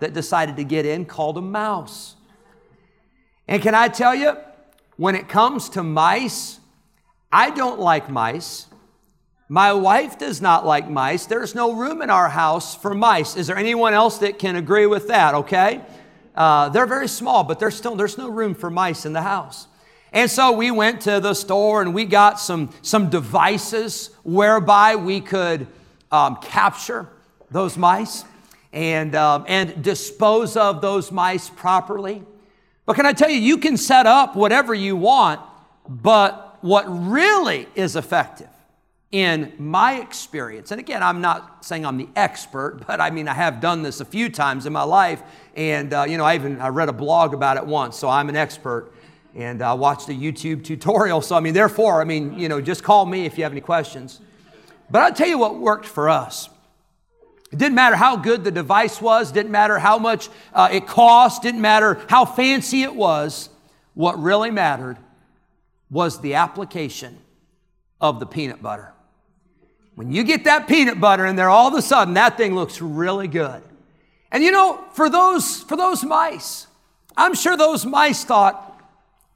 that 0.00 0.12
decided 0.12 0.56
to 0.56 0.64
get 0.64 0.84
in 0.84 1.06
called 1.06 1.38
a 1.38 1.40
mouse. 1.40 2.14
And 3.48 3.62
can 3.62 3.74
I 3.74 3.88
tell 3.88 4.14
you, 4.14 4.36
when 4.98 5.14
it 5.14 5.30
comes 5.30 5.70
to 5.70 5.82
mice, 5.82 6.60
I 7.32 7.48
don't 7.48 7.80
like 7.80 8.10
mice. 8.10 8.66
My 9.48 9.72
wife 9.72 10.18
does 10.18 10.42
not 10.42 10.66
like 10.66 10.90
mice. 10.90 11.24
There's 11.24 11.54
no 11.54 11.72
room 11.72 12.02
in 12.02 12.10
our 12.10 12.28
house 12.28 12.76
for 12.76 12.92
mice. 12.92 13.34
Is 13.34 13.46
there 13.46 13.56
anyone 13.56 13.94
else 13.94 14.18
that 14.18 14.38
can 14.38 14.56
agree 14.56 14.84
with 14.84 15.08
that? 15.08 15.34
Okay. 15.34 15.80
Uh, 16.36 16.68
they're 16.68 16.84
very 16.84 17.08
small, 17.08 17.44
but 17.44 17.58
there's 17.58 17.76
still 17.76 17.96
there's 17.96 18.18
no 18.18 18.28
room 18.28 18.54
for 18.54 18.68
mice 18.68 19.06
in 19.06 19.14
the 19.14 19.22
house. 19.22 19.68
And 20.12 20.30
so 20.30 20.52
we 20.52 20.70
went 20.70 21.02
to 21.02 21.20
the 21.20 21.34
store 21.34 21.82
and 21.82 21.94
we 21.94 22.04
got 22.04 22.38
some, 22.38 22.70
some 22.82 23.10
devices 23.10 24.10
whereby 24.22 24.96
we 24.96 25.20
could 25.20 25.66
um, 26.10 26.36
capture 26.36 27.08
those 27.50 27.78
mice. 27.78 28.24
and, 28.72 29.14
um, 29.14 29.44
and 29.48 29.82
dispose 29.82 30.56
of 30.56 30.80
those 30.80 31.12
mice 31.12 31.50
properly. 31.50 32.22
But 32.86 32.96
can 32.96 33.06
I 33.06 33.12
tell 33.12 33.30
you, 33.30 33.38
you 33.38 33.58
can 33.58 33.76
set 33.76 34.06
up 34.06 34.34
whatever 34.34 34.74
you 34.74 34.96
want, 34.96 35.40
but 35.88 36.58
what 36.62 36.84
really 36.88 37.68
is 37.74 37.96
effective 37.96 38.48
in 39.10 39.52
my 39.58 40.00
experience, 40.00 40.70
and 40.70 40.80
again, 40.80 41.02
I'm 41.02 41.20
not 41.20 41.66
saying 41.66 41.84
I'm 41.84 41.98
the 41.98 42.08
expert, 42.16 42.84
but 42.86 42.98
I 42.98 43.10
mean, 43.10 43.28
I 43.28 43.34
have 43.34 43.60
done 43.60 43.82
this 43.82 44.00
a 44.00 44.06
few 44.06 44.30
times 44.30 44.64
in 44.64 44.72
my 44.72 44.84
life. 44.84 45.22
And, 45.54 45.92
uh, 45.92 46.06
you 46.08 46.16
know, 46.16 46.24
I 46.24 46.34
even 46.34 46.58
I 46.62 46.68
read 46.68 46.88
a 46.88 46.94
blog 46.94 47.34
about 47.34 47.58
it 47.58 47.66
once, 47.66 47.98
so 47.98 48.08
I'm 48.08 48.30
an 48.30 48.36
expert. 48.36 48.90
And 49.34 49.62
I 49.62 49.74
watched 49.74 50.08
a 50.08 50.12
YouTube 50.12 50.64
tutorial. 50.64 51.22
So, 51.22 51.36
I 51.36 51.40
mean, 51.40 51.54
therefore, 51.54 52.00
I 52.00 52.04
mean, 52.04 52.38
you 52.38 52.48
know, 52.48 52.60
just 52.60 52.82
call 52.82 53.06
me 53.06 53.24
if 53.24 53.38
you 53.38 53.44
have 53.44 53.52
any 53.52 53.60
questions. 53.60 54.20
But 54.90 55.02
I'll 55.02 55.12
tell 55.12 55.28
you 55.28 55.38
what 55.38 55.58
worked 55.58 55.86
for 55.86 56.10
us. 56.10 56.50
It 57.50 57.58
didn't 57.58 57.74
matter 57.74 57.96
how 57.96 58.16
good 58.16 58.44
the 58.44 58.50
device 58.50 59.00
was, 59.00 59.30
didn't 59.30 59.52
matter 59.52 59.78
how 59.78 59.98
much 59.98 60.30
uh, 60.54 60.68
it 60.72 60.86
cost, 60.86 61.42
didn't 61.42 61.60
matter 61.60 62.00
how 62.08 62.24
fancy 62.24 62.82
it 62.82 62.94
was. 62.94 63.50
What 63.94 64.18
really 64.22 64.50
mattered 64.50 64.96
was 65.90 66.20
the 66.20 66.34
application 66.34 67.18
of 68.00 68.20
the 68.20 68.26
peanut 68.26 68.62
butter. 68.62 68.92
When 69.94 70.10
you 70.10 70.24
get 70.24 70.44
that 70.44 70.66
peanut 70.66 70.98
butter 70.98 71.26
in 71.26 71.36
there, 71.36 71.50
all 71.50 71.68
of 71.68 71.74
a 71.74 71.82
sudden 71.82 72.14
that 72.14 72.38
thing 72.38 72.54
looks 72.54 72.80
really 72.80 73.28
good. 73.28 73.62
And 74.30 74.42
you 74.42 74.50
know, 74.50 74.82
for 74.94 75.10
those, 75.10 75.62
for 75.62 75.76
those 75.76 76.02
mice, 76.02 76.66
I'm 77.16 77.34
sure 77.34 77.56
those 77.56 77.84
mice 77.84 78.24
thought, 78.24 78.71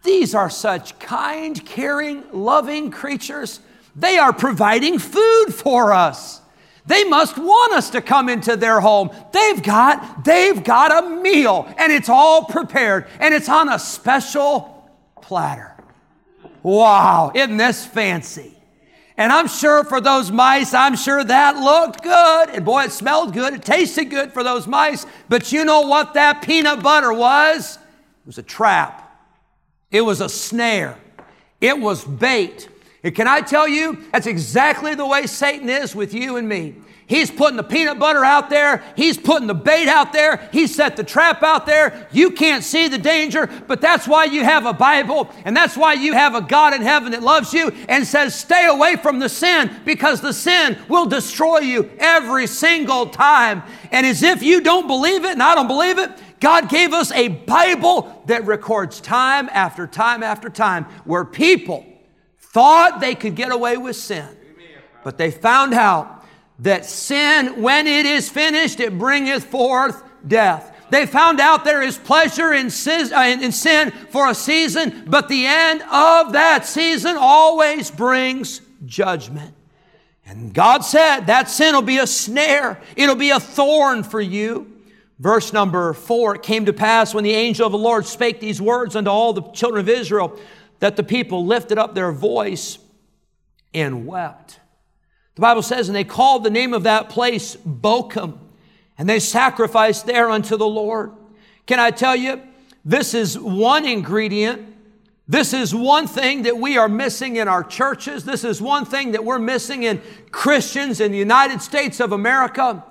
these 0.06 0.34
are 0.34 0.48
such 0.48 0.98
kind, 0.98 1.62
caring, 1.66 2.24
loving 2.32 2.90
creatures. 2.90 3.60
They 3.94 4.16
are 4.16 4.32
providing 4.32 4.98
food 4.98 5.48
for 5.50 5.92
us. 5.92 6.40
They 6.86 7.04
must 7.04 7.36
want 7.36 7.72
us 7.72 7.90
to 7.90 8.00
come 8.00 8.28
into 8.28 8.56
their 8.56 8.80
home. 8.80 9.10
They've 9.32 9.62
got, 9.62 10.24
they've 10.24 10.62
got 10.62 11.04
a 11.04 11.08
meal 11.08 11.68
and 11.76 11.92
it's 11.92 12.08
all 12.08 12.44
prepared 12.44 13.06
and 13.18 13.34
it's 13.34 13.48
on 13.48 13.68
a 13.68 13.78
special 13.78 14.88
platter. 15.20 15.74
Wow, 16.62 17.32
isn't 17.34 17.56
this 17.56 17.84
fancy? 17.84 18.52
And 19.16 19.32
I'm 19.32 19.48
sure 19.48 19.82
for 19.82 20.00
those 20.00 20.30
mice, 20.30 20.74
I'm 20.74 20.94
sure 20.94 21.24
that 21.24 21.56
looked 21.56 22.02
good. 22.02 22.50
And 22.50 22.64
boy, 22.64 22.84
it 22.84 22.92
smelled 22.92 23.32
good. 23.32 23.54
It 23.54 23.64
tasted 23.64 24.06
good 24.06 24.32
for 24.32 24.44
those 24.44 24.66
mice. 24.66 25.06
But 25.28 25.50
you 25.52 25.64
know 25.64 25.82
what 25.82 26.14
that 26.14 26.42
peanut 26.42 26.82
butter 26.82 27.12
was? 27.12 27.76
It 27.76 28.26
was 28.26 28.38
a 28.38 28.42
trap. 28.42 29.05
It 29.90 30.00
was 30.02 30.20
a 30.20 30.28
snare. 30.28 30.98
It 31.60 31.78
was 31.78 32.04
bait. 32.04 32.68
And 33.02 33.14
can 33.14 33.28
I 33.28 33.40
tell 33.40 33.68
you, 33.68 34.04
that's 34.12 34.26
exactly 34.26 34.94
the 34.94 35.06
way 35.06 35.26
Satan 35.26 35.68
is 35.68 35.94
with 35.94 36.12
you 36.12 36.36
and 36.36 36.48
me. 36.48 36.74
He's 37.08 37.30
putting 37.30 37.56
the 37.56 37.62
peanut 37.62 38.00
butter 38.00 38.24
out 38.24 38.50
there. 38.50 38.82
He's 38.96 39.16
putting 39.16 39.46
the 39.46 39.54
bait 39.54 39.86
out 39.86 40.12
there. 40.12 40.48
He 40.52 40.66
set 40.66 40.96
the 40.96 41.04
trap 41.04 41.44
out 41.44 41.64
there. 41.64 42.08
You 42.10 42.32
can't 42.32 42.64
see 42.64 42.88
the 42.88 42.98
danger, 42.98 43.48
but 43.68 43.80
that's 43.80 44.08
why 44.08 44.24
you 44.24 44.42
have 44.42 44.66
a 44.66 44.72
Bible 44.72 45.30
and 45.44 45.56
that's 45.56 45.76
why 45.76 45.92
you 45.92 46.14
have 46.14 46.34
a 46.34 46.40
God 46.40 46.74
in 46.74 46.82
heaven 46.82 47.12
that 47.12 47.22
loves 47.22 47.54
you 47.54 47.70
and 47.88 48.04
says, 48.04 48.34
stay 48.34 48.66
away 48.66 48.96
from 48.96 49.20
the 49.20 49.28
sin 49.28 49.70
because 49.84 50.20
the 50.20 50.32
sin 50.32 50.76
will 50.88 51.06
destroy 51.06 51.60
you 51.60 51.88
every 52.00 52.48
single 52.48 53.06
time. 53.06 53.62
And 53.92 54.04
as 54.04 54.24
if 54.24 54.42
you 54.42 54.60
don't 54.60 54.88
believe 54.88 55.24
it 55.24 55.30
and 55.30 55.42
I 55.42 55.54
don't 55.54 55.68
believe 55.68 55.98
it, 55.98 56.10
God 56.40 56.68
gave 56.68 56.92
us 56.92 57.12
a 57.12 57.28
Bible 57.28 58.22
that 58.26 58.44
records 58.46 59.00
time 59.00 59.48
after 59.52 59.86
time 59.86 60.22
after 60.22 60.48
time 60.48 60.84
where 61.04 61.24
people 61.24 61.86
thought 62.38 63.00
they 63.00 63.14
could 63.14 63.34
get 63.34 63.52
away 63.52 63.76
with 63.76 63.96
sin, 63.96 64.28
but 65.04 65.18
they 65.18 65.30
found 65.30 65.74
out 65.74 66.24
that 66.60 66.84
sin, 66.84 67.62
when 67.62 67.86
it 67.86 68.06
is 68.06 68.30
finished, 68.30 68.80
it 68.80 68.98
bringeth 68.98 69.44
forth 69.44 70.02
death. 70.26 70.72
They 70.88 71.04
found 71.04 71.40
out 71.40 71.64
there 71.64 71.82
is 71.82 71.98
pleasure 71.98 72.52
in 72.52 72.70
sin, 72.70 73.12
uh, 73.12 73.90
for 74.10 74.28
a 74.30 74.34
season, 74.34 75.04
but 75.06 75.28
the 75.28 75.46
end 75.46 75.82
of 75.82 76.32
that 76.32 76.64
season 76.64 77.16
always 77.18 77.90
brings 77.90 78.60
judgment. 78.84 79.54
And 80.24 80.52
God 80.52 80.84
said 80.84 81.26
that 81.26 81.48
sin 81.48 81.74
will 81.74 81.82
be 81.82 81.98
a 81.98 82.06
snare, 82.06 82.80
it'll 82.94 83.16
be 83.16 83.30
a 83.30 83.40
thorn 83.40 84.02
for 84.02 84.20
you. 84.20 84.75
Verse 85.18 85.52
number 85.52 85.92
four 85.94 86.34
it 86.34 86.42
came 86.42 86.66
to 86.66 86.72
pass 86.72 87.14
when 87.14 87.24
the 87.24 87.32
angel 87.32 87.66
of 87.66 87.72
the 87.72 87.78
Lord 87.78 88.06
spake 88.06 88.40
these 88.40 88.60
words 88.60 88.96
unto 88.96 89.10
all 89.10 89.32
the 89.32 89.42
children 89.52 89.80
of 89.80 89.88
Israel 89.88 90.38
that 90.80 90.96
the 90.96 91.02
people 91.02 91.46
lifted 91.46 91.78
up 91.78 91.94
their 91.94 92.12
voice 92.12 92.78
and 93.72 94.06
wept. 94.06 94.60
The 95.34 95.40
Bible 95.40 95.62
says, 95.62 95.88
and 95.88 95.96
they 95.96 96.04
called 96.04 96.44
the 96.44 96.50
name 96.50 96.72
of 96.72 96.84
that 96.84 97.08
place 97.08 97.56
Bochim, 97.56 98.38
and 98.96 99.08
they 99.08 99.18
sacrificed 99.18 100.06
there 100.06 100.30
unto 100.30 100.56
the 100.56 100.66
Lord. 100.66 101.12
Can 101.66 101.78
I 101.78 101.90
tell 101.90 102.16
you, 102.16 102.42
this 102.84 103.14
is 103.14 103.38
one 103.38 103.84
ingredient. 103.84 104.74
This 105.28 105.52
is 105.52 105.74
one 105.74 106.06
thing 106.06 106.42
that 106.42 106.56
we 106.56 106.78
are 106.78 106.88
missing 106.88 107.36
in 107.36 107.48
our 107.48 107.64
churches. 107.64 108.24
This 108.24 108.44
is 108.44 108.62
one 108.62 108.84
thing 108.84 109.12
that 109.12 109.24
we're 109.24 109.40
missing 109.40 109.82
in 109.82 110.00
Christians 110.30 111.00
in 111.00 111.10
the 111.10 111.18
United 111.18 111.60
States 111.60 112.00
of 112.00 112.12
America 112.12 112.84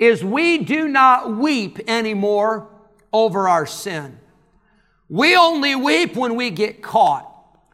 is 0.00 0.24
we 0.24 0.58
do 0.58 0.88
not 0.88 1.36
weep 1.36 1.78
anymore 1.86 2.68
over 3.12 3.48
our 3.48 3.66
sin. 3.66 4.18
We 5.08 5.36
only 5.36 5.76
weep 5.76 6.16
when 6.16 6.34
we 6.36 6.50
get 6.50 6.82
caught. 6.82 7.26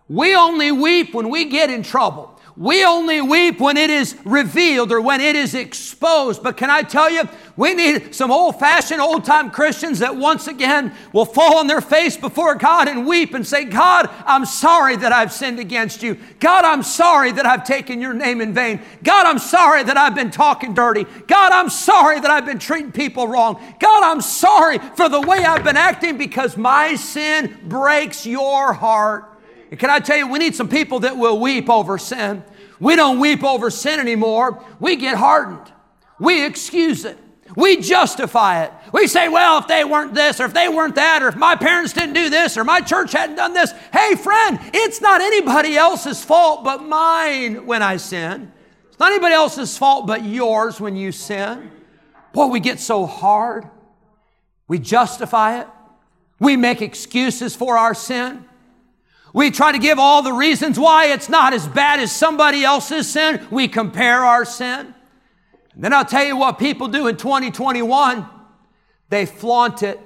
We 0.08 0.34
only 0.34 0.72
weep 0.72 1.14
when 1.14 1.30
we 1.30 1.46
get 1.46 1.70
in 1.70 1.82
trouble. 1.82 2.35
We 2.56 2.86
only 2.86 3.20
weep 3.20 3.60
when 3.60 3.76
it 3.76 3.90
is 3.90 4.16
revealed 4.24 4.90
or 4.90 4.98
when 4.98 5.20
it 5.20 5.36
is 5.36 5.54
exposed. 5.54 6.42
But 6.42 6.56
can 6.56 6.70
I 6.70 6.82
tell 6.82 7.10
you, 7.10 7.28
we 7.54 7.74
need 7.74 8.14
some 8.14 8.30
old 8.30 8.58
fashioned, 8.58 9.00
old 9.00 9.26
time 9.26 9.50
Christians 9.50 9.98
that 9.98 10.16
once 10.16 10.46
again 10.46 10.94
will 11.12 11.26
fall 11.26 11.58
on 11.58 11.66
their 11.66 11.82
face 11.82 12.16
before 12.16 12.54
God 12.54 12.88
and 12.88 13.06
weep 13.06 13.34
and 13.34 13.46
say, 13.46 13.64
God, 13.64 14.08
I'm 14.24 14.46
sorry 14.46 14.96
that 14.96 15.12
I've 15.12 15.32
sinned 15.32 15.58
against 15.58 16.02
you. 16.02 16.18
God, 16.40 16.64
I'm 16.64 16.82
sorry 16.82 17.30
that 17.32 17.44
I've 17.44 17.64
taken 17.64 18.00
your 18.00 18.14
name 18.14 18.40
in 18.40 18.54
vain. 18.54 18.80
God, 19.02 19.26
I'm 19.26 19.38
sorry 19.38 19.82
that 19.82 19.98
I've 19.98 20.14
been 20.14 20.30
talking 20.30 20.72
dirty. 20.72 21.04
God, 21.26 21.52
I'm 21.52 21.68
sorry 21.68 22.20
that 22.20 22.30
I've 22.30 22.46
been 22.46 22.58
treating 22.58 22.92
people 22.92 23.28
wrong. 23.28 23.60
God, 23.80 24.02
I'm 24.02 24.22
sorry 24.22 24.78
for 24.96 25.10
the 25.10 25.20
way 25.20 25.44
I've 25.44 25.64
been 25.64 25.76
acting 25.76 26.16
because 26.16 26.56
my 26.56 26.94
sin 26.94 27.58
breaks 27.68 28.24
your 28.24 28.72
heart. 28.72 29.35
And 29.70 29.78
can 29.80 29.90
I 29.90 29.98
tell 29.98 30.16
you, 30.16 30.28
we 30.28 30.38
need 30.38 30.54
some 30.54 30.68
people 30.68 31.00
that 31.00 31.16
will 31.16 31.40
weep 31.40 31.68
over 31.68 31.98
sin. 31.98 32.44
We 32.78 32.96
don't 32.96 33.18
weep 33.18 33.42
over 33.42 33.70
sin 33.70 34.00
anymore. 34.00 34.64
We 34.80 34.96
get 34.96 35.16
hardened. 35.16 35.72
We 36.18 36.44
excuse 36.44 37.04
it. 37.04 37.18
We 37.56 37.80
justify 37.80 38.64
it. 38.64 38.72
We 38.92 39.06
say, 39.06 39.28
well, 39.28 39.58
if 39.58 39.68
they 39.68 39.84
weren't 39.84 40.14
this, 40.14 40.40
or 40.40 40.46
if 40.46 40.54
they 40.54 40.68
weren't 40.68 40.96
that, 40.96 41.22
or 41.22 41.28
if 41.28 41.36
my 41.36 41.54
parents 41.54 41.92
didn't 41.92 42.14
do 42.14 42.28
this, 42.28 42.56
or 42.56 42.64
my 42.64 42.80
church 42.80 43.12
hadn't 43.12 43.36
done 43.36 43.54
this. 43.54 43.72
Hey, 43.92 44.14
friend, 44.16 44.58
it's 44.74 45.00
not 45.00 45.20
anybody 45.20 45.76
else's 45.76 46.24
fault 46.24 46.64
but 46.64 46.82
mine 46.82 47.66
when 47.66 47.82
I 47.82 47.98
sin. 47.98 48.52
It's 48.88 48.98
not 48.98 49.12
anybody 49.12 49.34
else's 49.34 49.78
fault 49.78 50.06
but 50.06 50.24
yours 50.24 50.80
when 50.80 50.96
you 50.96 51.12
sin. 51.12 51.70
Boy, 52.32 52.46
we 52.46 52.60
get 52.60 52.80
so 52.80 53.06
hard. 53.06 53.68
We 54.68 54.78
justify 54.78 55.60
it. 55.60 55.68
We 56.40 56.56
make 56.56 56.82
excuses 56.82 57.54
for 57.54 57.78
our 57.78 57.94
sin. 57.94 58.44
We 59.36 59.50
try 59.50 59.70
to 59.70 59.78
give 59.78 59.98
all 59.98 60.22
the 60.22 60.32
reasons 60.32 60.78
why 60.78 61.08
it's 61.08 61.28
not 61.28 61.52
as 61.52 61.68
bad 61.68 62.00
as 62.00 62.10
somebody 62.10 62.64
else's 62.64 63.06
sin. 63.06 63.46
We 63.50 63.68
compare 63.68 64.24
our 64.24 64.46
sin. 64.46 64.94
And 65.74 65.84
then 65.84 65.92
I'll 65.92 66.06
tell 66.06 66.24
you 66.24 66.38
what 66.38 66.58
people 66.58 66.88
do 66.88 67.06
in 67.06 67.18
2021 67.18 68.26
they 69.10 69.26
flaunt 69.26 69.82
it. 69.82 70.00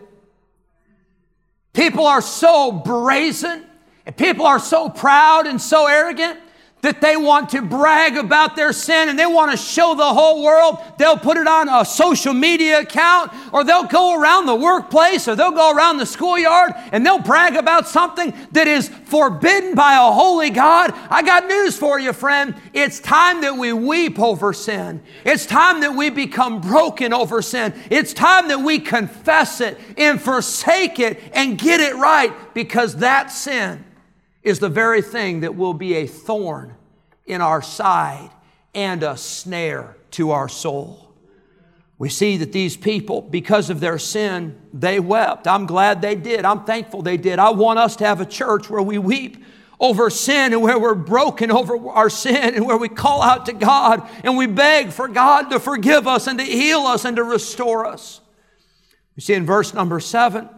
People 1.72 2.08
are 2.08 2.20
so 2.20 2.72
brazen 2.72 3.64
and 4.04 4.16
people 4.16 4.46
are 4.46 4.58
so 4.58 4.88
proud 4.88 5.46
and 5.46 5.62
so 5.62 5.86
arrogant 5.86 6.40
that 6.82 7.00
they 7.00 7.16
want 7.16 7.50
to 7.50 7.62
brag 7.62 8.16
about 8.16 8.56
their 8.56 8.72
sin 8.72 9.08
and 9.08 9.18
they 9.18 9.26
want 9.26 9.50
to 9.50 9.56
show 9.56 9.94
the 9.94 10.02
whole 10.02 10.42
world. 10.42 10.78
They'll 10.98 11.18
put 11.18 11.36
it 11.36 11.46
on 11.46 11.68
a 11.68 11.84
social 11.84 12.32
media 12.32 12.80
account 12.80 13.32
or 13.52 13.64
they'll 13.64 13.84
go 13.84 14.20
around 14.20 14.46
the 14.46 14.54
workplace 14.54 15.28
or 15.28 15.36
they'll 15.36 15.50
go 15.50 15.74
around 15.74 15.98
the 15.98 16.06
schoolyard 16.06 16.72
and 16.92 17.04
they'll 17.04 17.18
brag 17.18 17.56
about 17.56 17.86
something 17.86 18.32
that 18.52 18.66
is 18.66 18.88
forbidden 18.88 19.74
by 19.74 19.94
a 19.94 20.12
holy 20.12 20.50
God. 20.50 20.92
I 21.10 21.22
got 21.22 21.46
news 21.46 21.76
for 21.76 22.00
you, 22.00 22.12
friend. 22.12 22.54
It's 22.72 23.00
time 23.00 23.42
that 23.42 23.56
we 23.56 23.72
weep 23.72 24.18
over 24.18 24.52
sin. 24.52 25.02
It's 25.24 25.44
time 25.44 25.80
that 25.82 25.94
we 25.94 26.08
become 26.08 26.60
broken 26.60 27.12
over 27.12 27.42
sin. 27.42 27.74
It's 27.90 28.14
time 28.14 28.48
that 28.48 28.60
we 28.60 28.78
confess 28.78 29.60
it 29.60 29.78
and 29.98 30.20
forsake 30.20 30.98
it 30.98 31.20
and 31.34 31.58
get 31.58 31.80
it 31.80 31.94
right 31.96 32.32
because 32.54 32.96
that 32.96 33.30
sin 33.30 33.84
is 34.42 34.58
the 34.58 34.68
very 34.68 35.02
thing 35.02 35.40
that 35.40 35.54
will 35.54 35.74
be 35.74 35.94
a 35.94 36.06
thorn 36.06 36.74
in 37.26 37.40
our 37.40 37.62
side 37.62 38.30
and 38.74 39.02
a 39.02 39.16
snare 39.16 39.96
to 40.12 40.30
our 40.30 40.48
soul. 40.48 41.10
We 41.98 42.08
see 42.08 42.38
that 42.38 42.52
these 42.52 42.78
people, 42.78 43.20
because 43.20 43.68
of 43.68 43.80
their 43.80 43.98
sin, 43.98 44.58
they 44.72 45.00
wept. 45.00 45.46
I'm 45.46 45.66
glad 45.66 46.00
they 46.00 46.14
did. 46.14 46.46
I'm 46.46 46.64
thankful 46.64 47.02
they 47.02 47.18
did. 47.18 47.38
I 47.38 47.50
want 47.50 47.78
us 47.78 47.96
to 47.96 48.06
have 48.06 48.22
a 48.22 48.26
church 48.26 48.70
where 48.70 48.82
we 48.82 48.96
weep 48.96 49.44
over 49.78 50.08
sin 50.08 50.52
and 50.52 50.62
where 50.62 50.78
we're 50.78 50.94
broken 50.94 51.50
over 51.50 51.88
our 51.90 52.08
sin 52.08 52.54
and 52.54 52.66
where 52.66 52.76
we 52.76 52.88
call 52.88 53.22
out 53.22 53.46
to 53.46 53.52
God 53.52 54.08
and 54.24 54.36
we 54.36 54.46
beg 54.46 54.92
for 54.92 55.08
God 55.08 55.50
to 55.50 55.60
forgive 55.60 56.06
us 56.06 56.26
and 56.26 56.38
to 56.38 56.44
heal 56.44 56.80
us 56.80 57.04
and 57.04 57.16
to 57.16 57.24
restore 57.24 57.84
us. 57.84 58.20
You 59.16 59.20
see 59.20 59.34
in 59.34 59.44
verse 59.44 59.74
number 59.74 60.00
seven, 60.00 60.48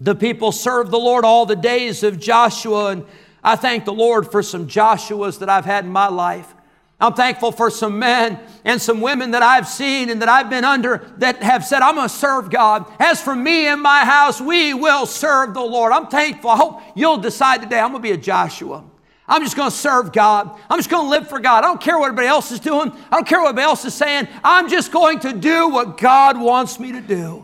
the 0.00 0.14
people 0.14 0.52
served 0.52 0.90
the 0.90 0.98
Lord 0.98 1.24
all 1.24 1.46
the 1.46 1.56
days 1.56 2.02
of 2.02 2.18
Joshua, 2.18 2.90
and 2.90 3.06
I 3.42 3.56
thank 3.56 3.84
the 3.84 3.92
Lord 3.92 4.30
for 4.30 4.42
some 4.42 4.66
Joshuas 4.66 5.38
that 5.38 5.48
I've 5.48 5.64
had 5.64 5.84
in 5.84 5.90
my 5.92 6.08
life. 6.08 6.52
I'm 7.00 7.14
thankful 7.14 7.52
for 7.52 7.70
some 7.70 7.98
men 7.98 8.38
and 8.64 8.80
some 8.80 9.00
women 9.00 9.32
that 9.32 9.42
I've 9.42 9.68
seen 9.68 10.08
and 10.08 10.22
that 10.22 10.28
I've 10.28 10.48
been 10.48 10.64
under 10.64 11.10
that 11.18 11.42
have 11.42 11.64
said, 11.64 11.82
I'm 11.82 11.96
going 11.96 12.08
to 12.08 12.14
serve 12.14 12.50
God. 12.50 12.90
As 12.98 13.20
for 13.20 13.34
me 13.34 13.66
and 13.66 13.82
my 13.82 14.04
house, 14.04 14.40
we 14.40 14.72
will 14.72 15.04
serve 15.04 15.54
the 15.54 15.60
Lord. 15.60 15.92
I'm 15.92 16.06
thankful. 16.06 16.50
I 16.50 16.56
hope 16.56 16.80
you'll 16.94 17.18
decide 17.18 17.62
today, 17.62 17.80
I'm 17.80 17.90
going 17.90 18.02
to 18.02 18.08
be 18.08 18.12
a 18.12 18.16
Joshua. 18.16 18.84
I'm 19.26 19.42
just 19.42 19.56
going 19.56 19.70
to 19.70 19.76
serve 19.76 20.12
God. 20.12 20.58
I'm 20.70 20.78
just 20.78 20.90
going 20.90 21.04
to 21.04 21.10
live 21.10 21.28
for 21.28 21.40
God. 21.40 21.64
I 21.64 21.66
don't 21.66 21.80
care 21.80 21.98
what 21.98 22.06
everybody 22.06 22.28
else 22.28 22.52
is 22.52 22.60
doing. 22.60 22.92
I 23.10 23.16
don't 23.16 23.26
care 23.26 23.40
what 23.40 23.48
everybody 23.48 23.64
else 23.64 23.84
is 23.84 23.94
saying. 23.94 24.28
I'm 24.42 24.68
just 24.68 24.92
going 24.92 25.20
to 25.20 25.32
do 25.32 25.68
what 25.68 25.98
God 25.98 26.40
wants 26.40 26.78
me 26.78 26.92
to 26.92 27.00
do. 27.00 27.43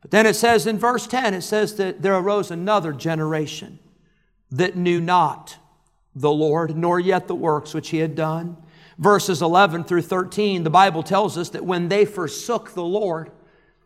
But 0.00 0.10
then 0.10 0.26
it 0.26 0.34
says 0.34 0.66
in 0.66 0.78
verse 0.78 1.06
10, 1.06 1.34
it 1.34 1.42
says 1.42 1.76
that 1.76 2.02
there 2.02 2.16
arose 2.16 2.50
another 2.50 2.92
generation 2.92 3.78
that 4.50 4.76
knew 4.76 5.00
not 5.00 5.58
the 6.14 6.30
Lord, 6.30 6.76
nor 6.76 6.98
yet 6.98 7.28
the 7.28 7.34
works 7.34 7.74
which 7.74 7.90
he 7.90 7.98
had 7.98 8.14
done 8.14 8.56
verses 9.00 9.40
11 9.40 9.84
through 9.84 10.02
13, 10.02 10.62
the 10.62 10.70
Bible 10.70 11.02
tells 11.02 11.36
us 11.36 11.48
that 11.50 11.64
when 11.64 11.88
they 11.88 12.04
forsook 12.04 12.74
the 12.74 12.84
Lord, 12.84 13.32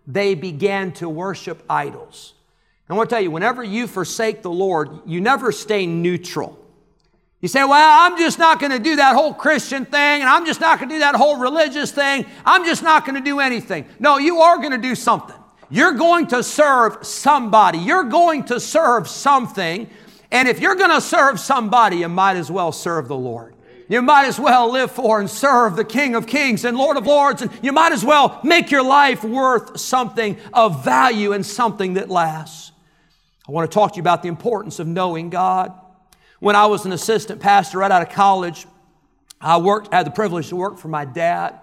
they 0.07 0.35
began 0.35 0.93
to 0.95 1.09
worship 1.09 1.63
idols. 1.71 2.35
I 2.91 2.95
want 2.95 3.09
to 3.09 3.17
tell 3.17 3.23
you, 3.23 3.31
whenever 3.31 3.65
you 3.65 3.87
forsake 3.87 4.43
the 4.43 4.51
Lord, 4.51 4.91
you 5.07 5.21
never 5.21 5.53
stay 5.53 5.87
neutral. 5.87 6.59
You 7.41 7.49
say, 7.49 7.65
well, 7.65 8.07
I'm 8.07 8.19
just 8.19 8.39
not 8.39 8.59
going 8.59 8.73
to 8.73 8.79
do 8.79 8.97
that 8.97 9.15
whole 9.15 9.33
Christian 9.33 9.87
thing, 9.87 10.21
and 10.21 10.29
I'm 10.29 10.45
just 10.45 10.61
not 10.61 10.79
going 10.79 10.89
to 10.91 10.97
do 10.97 10.99
that 10.99 11.15
whole 11.15 11.39
religious 11.39 11.93
thing. 11.93 12.27
I'm 12.45 12.65
just 12.65 12.83
not 12.83 13.07
going 13.07 13.15
to 13.15 13.25
do 13.25 13.41
anything. 13.41 13.87
No, 13.99 14.19
you 14.19 14.41
are 14.41 14.59
going 14.59 14.73
to 14.73 14.79
do 14.79 14.95
something. 14.95 15.37
You're 15.75 15.95
going 15.95 16.29
to 16.29 16.43
serve 16.43 17.05
somebody. 17.05 17.79
You're 17.79 18.05
going 18.05 18.45
to 18.45 18.61
serve 18.61 19.09
something. 19.09 19.91
And 20.31 20.49
if 20.49 20.61
you're 20.61 20.77
going 20.77 20.91
to 20.91 21.01
serve 21.01 21.41
somebody, 21.41 21.99
you 21.99 22.09
might 22.09 22.37
as 22.37 22.51
well 22.51 22.73
serve 22.73 23.09
the 23.09 23.17
Lord 23.17 23.55
you 23.89 24.01
might 24.01 24.27
as 24.27 24.41
well 24.41 24.71
live 24.71 24.91
for 24.91 25.21
and 25.21 25.29
serve 25.29 25.77
the 25.77 25.85
King 25.85 26.15
of 26.15 26.27
Kings 26.27 26.65
and 26.65 26.77
Lord 26.77 26.97
of 26.97 27.07
Lords, 27.07 27.43
and 27.43 27.51
you 27.63 27.73
might 27.73 27.93
as 27.93 28.05
well 28.05 28.41
make 28.43 28.71
your 28.71 28.83
life 28.83 29.23
worth 29.23 29.79
something 29.79 30.39
of 30.53 30.85
value 30.85 31.33
and 31.33 31.45
something 31.45 31.95
that 31.95 32.09
lasts. 32.09 32.73
I 33.47 33.53
want 33.53 33.71
to 33.71 33.75
talk 33.75 33.93
to 33.93 33.97
you 33.97 34.03
about 34.03 34.23
the 34.23 34.29
importance 34.29 34.79
of 34.79 34.87
knowing 34.87 35.29
God. 35.29 35.73
When 36.41 36.57
I 36.57 36.67
was 36.67 36.87
an 36.87 36.93
assistant 36.93 37.41
pastor 37.41 37.79
right 37.79 37.91
out 37.91 38.03
of 38.03 38.09
college, 38.09 38.67
I 39.41 39.59
worked, 39.59 39.93
I 39.93 39.99
had 39.99 40.07
the 40.07 40.11
privilege 40.11 40.49
to 40.49 40.57
work 40.57 40.79
for 40.79 40.89
my 40.89 41.05
dad. 41.05 41.61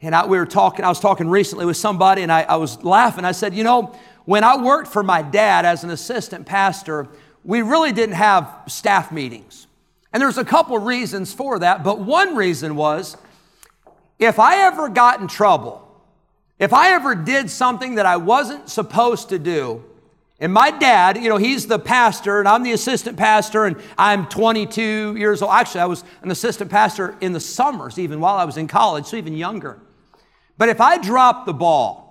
And 0.00 0.14
I, 0.14 0.26
we 0.26 0.38
were 0.38 0.46
talking, 0.46 0.84
I 0.84 0.88
was 0.88 1.00
talking 1.00 1.28
recently 1.28 1.66
with 1.66 1.76
somebody, 1.76 2.22
and 2.22 2.30
I, 2.30 2.42
I 2.42 2.56
was 2.56 2.82
laughing. 2.84 3.24
I 3.24 3.32
said, 3.32 3.54
You 3.54 3.64
know, 3.64 3.94
when 4.24 4.44
I 4.44 4.62
worked 4.62 4.88
for 4.88 5.02
my 5.02 5.22
dad 5.22 5.64
as 5.64 5.84
an 5.84 5.90
assistant 5.90 6.46
pastor, 6.46 7.08
we 7.44 7.62
really 7.62 7.92
didn't 7.92 8.14
have 8.14 8.48
staff 8.66 9.10
meetings. 9.10 9.66
And 10.12 10.22
there's 10.22 10.38
a 10.38 10.44
couple 10.44 10.76
of 10.76 10.84
reasons 10.84 11.32
for 11.32 11.58
that, 11.58 11.82
but 11.82 12.00
one 12.00 12.36
reason 12.36 12.76
was 12.76 13.16
if 14.18 14.38
I 14.38 14.66
ever 14.66 14.88
got 14.88 15.20
in 15.20 15.28
trouble, 15.28 15.84
if 16.58 16.72
I 16.72 16.92
ever 16.92 17.14
did 17.14 17.50
something 17.50 17.96
that 17.96 18.06
I 18.06 18.16
wasn't 18.16 18.68
supposed 18.68 19.28
to 19.30 19.38
do, 19.38 19.84
and 20.40 20.52
my 20.52 20.70
dad, 20.70 21.16
you 21.16 21.28
know, 21.28 21.36
he's 21.36 21.66
the 21.66 21.78
pastor 21.78 22.38
and 22.38 22.46
I'm 22.46 22.62
the 22.62 22.72
assistant 22.72 23.16
pastor 23.16 23.64
and 23.64 23.76
I'm 23.96 24.28
22 24.28 25.16
years 25.16 25.42
old. 25.42 25.52
Actually, 25.52 25.80
I 25.80 25.86
was 25.86 26.04
an 26.22 26.30
assistant 26.30 26.70
pastor 26.70 27.16
in 27.20 27.32
the 27.32 27.40
summers, 27.40 27.98
even 27.98 28.20
while 28.20 28.36
I 28.36 28.44
was 28.44 28.56
in 28.56 28.68
college, 28.68 29.06
so 29.06 29.16
even 29.16 29.34
younger. 29.34 29.80
But 30.58 30.68
if 30.68 30.80
I 30.80 30.98
dropped 30.98 31.46
the 31.46 31.54
ball, 31.54 32.06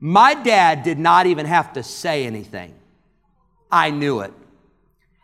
my 0.00 0.34
dad 0.34 0.82
did 0.82 0.98
not 0.98 1.26
even 1.26 1.46
have 1.46 1.74
to 1.74 1.82
say 1.82 2.26
anything. 2.26 2.74
I 3.70 3.90
knew 3.90 4.20
it. 4.20 4.32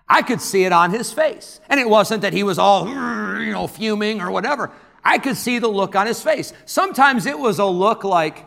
I 0.09 0.23
could 0.23 0.41
see 0.41 0.65
it 0.65 0.73
on 0.73 0.91
his 0.91 1.13
face. 1.13 1.61
And 1.69 1.81
it 1.81 1.89
wasn't 1.89 2.23
that 2.23 2.33
he 2.33 2.43
was 2.43 2.59
all, 2.59 2.87
you 2.87 3.53
know, 3.53 3.67
fuming 3.67 4.21
or 4.21 4.31
whatever. 4.31 4.71
I 5.05 5.19
could 5.19 5.37
see 5.37 5.59
the 5.59 5.69
look 5.69 5.97
on 5.97 6.07
his 6.07 6.23
face. 6.23 6.53
Sometimes 6.65 7.27
it 7.27 7.39
was 7.39 7.59
a 7.59 7.67
look 7.67 8.05
like, 8.05 8.47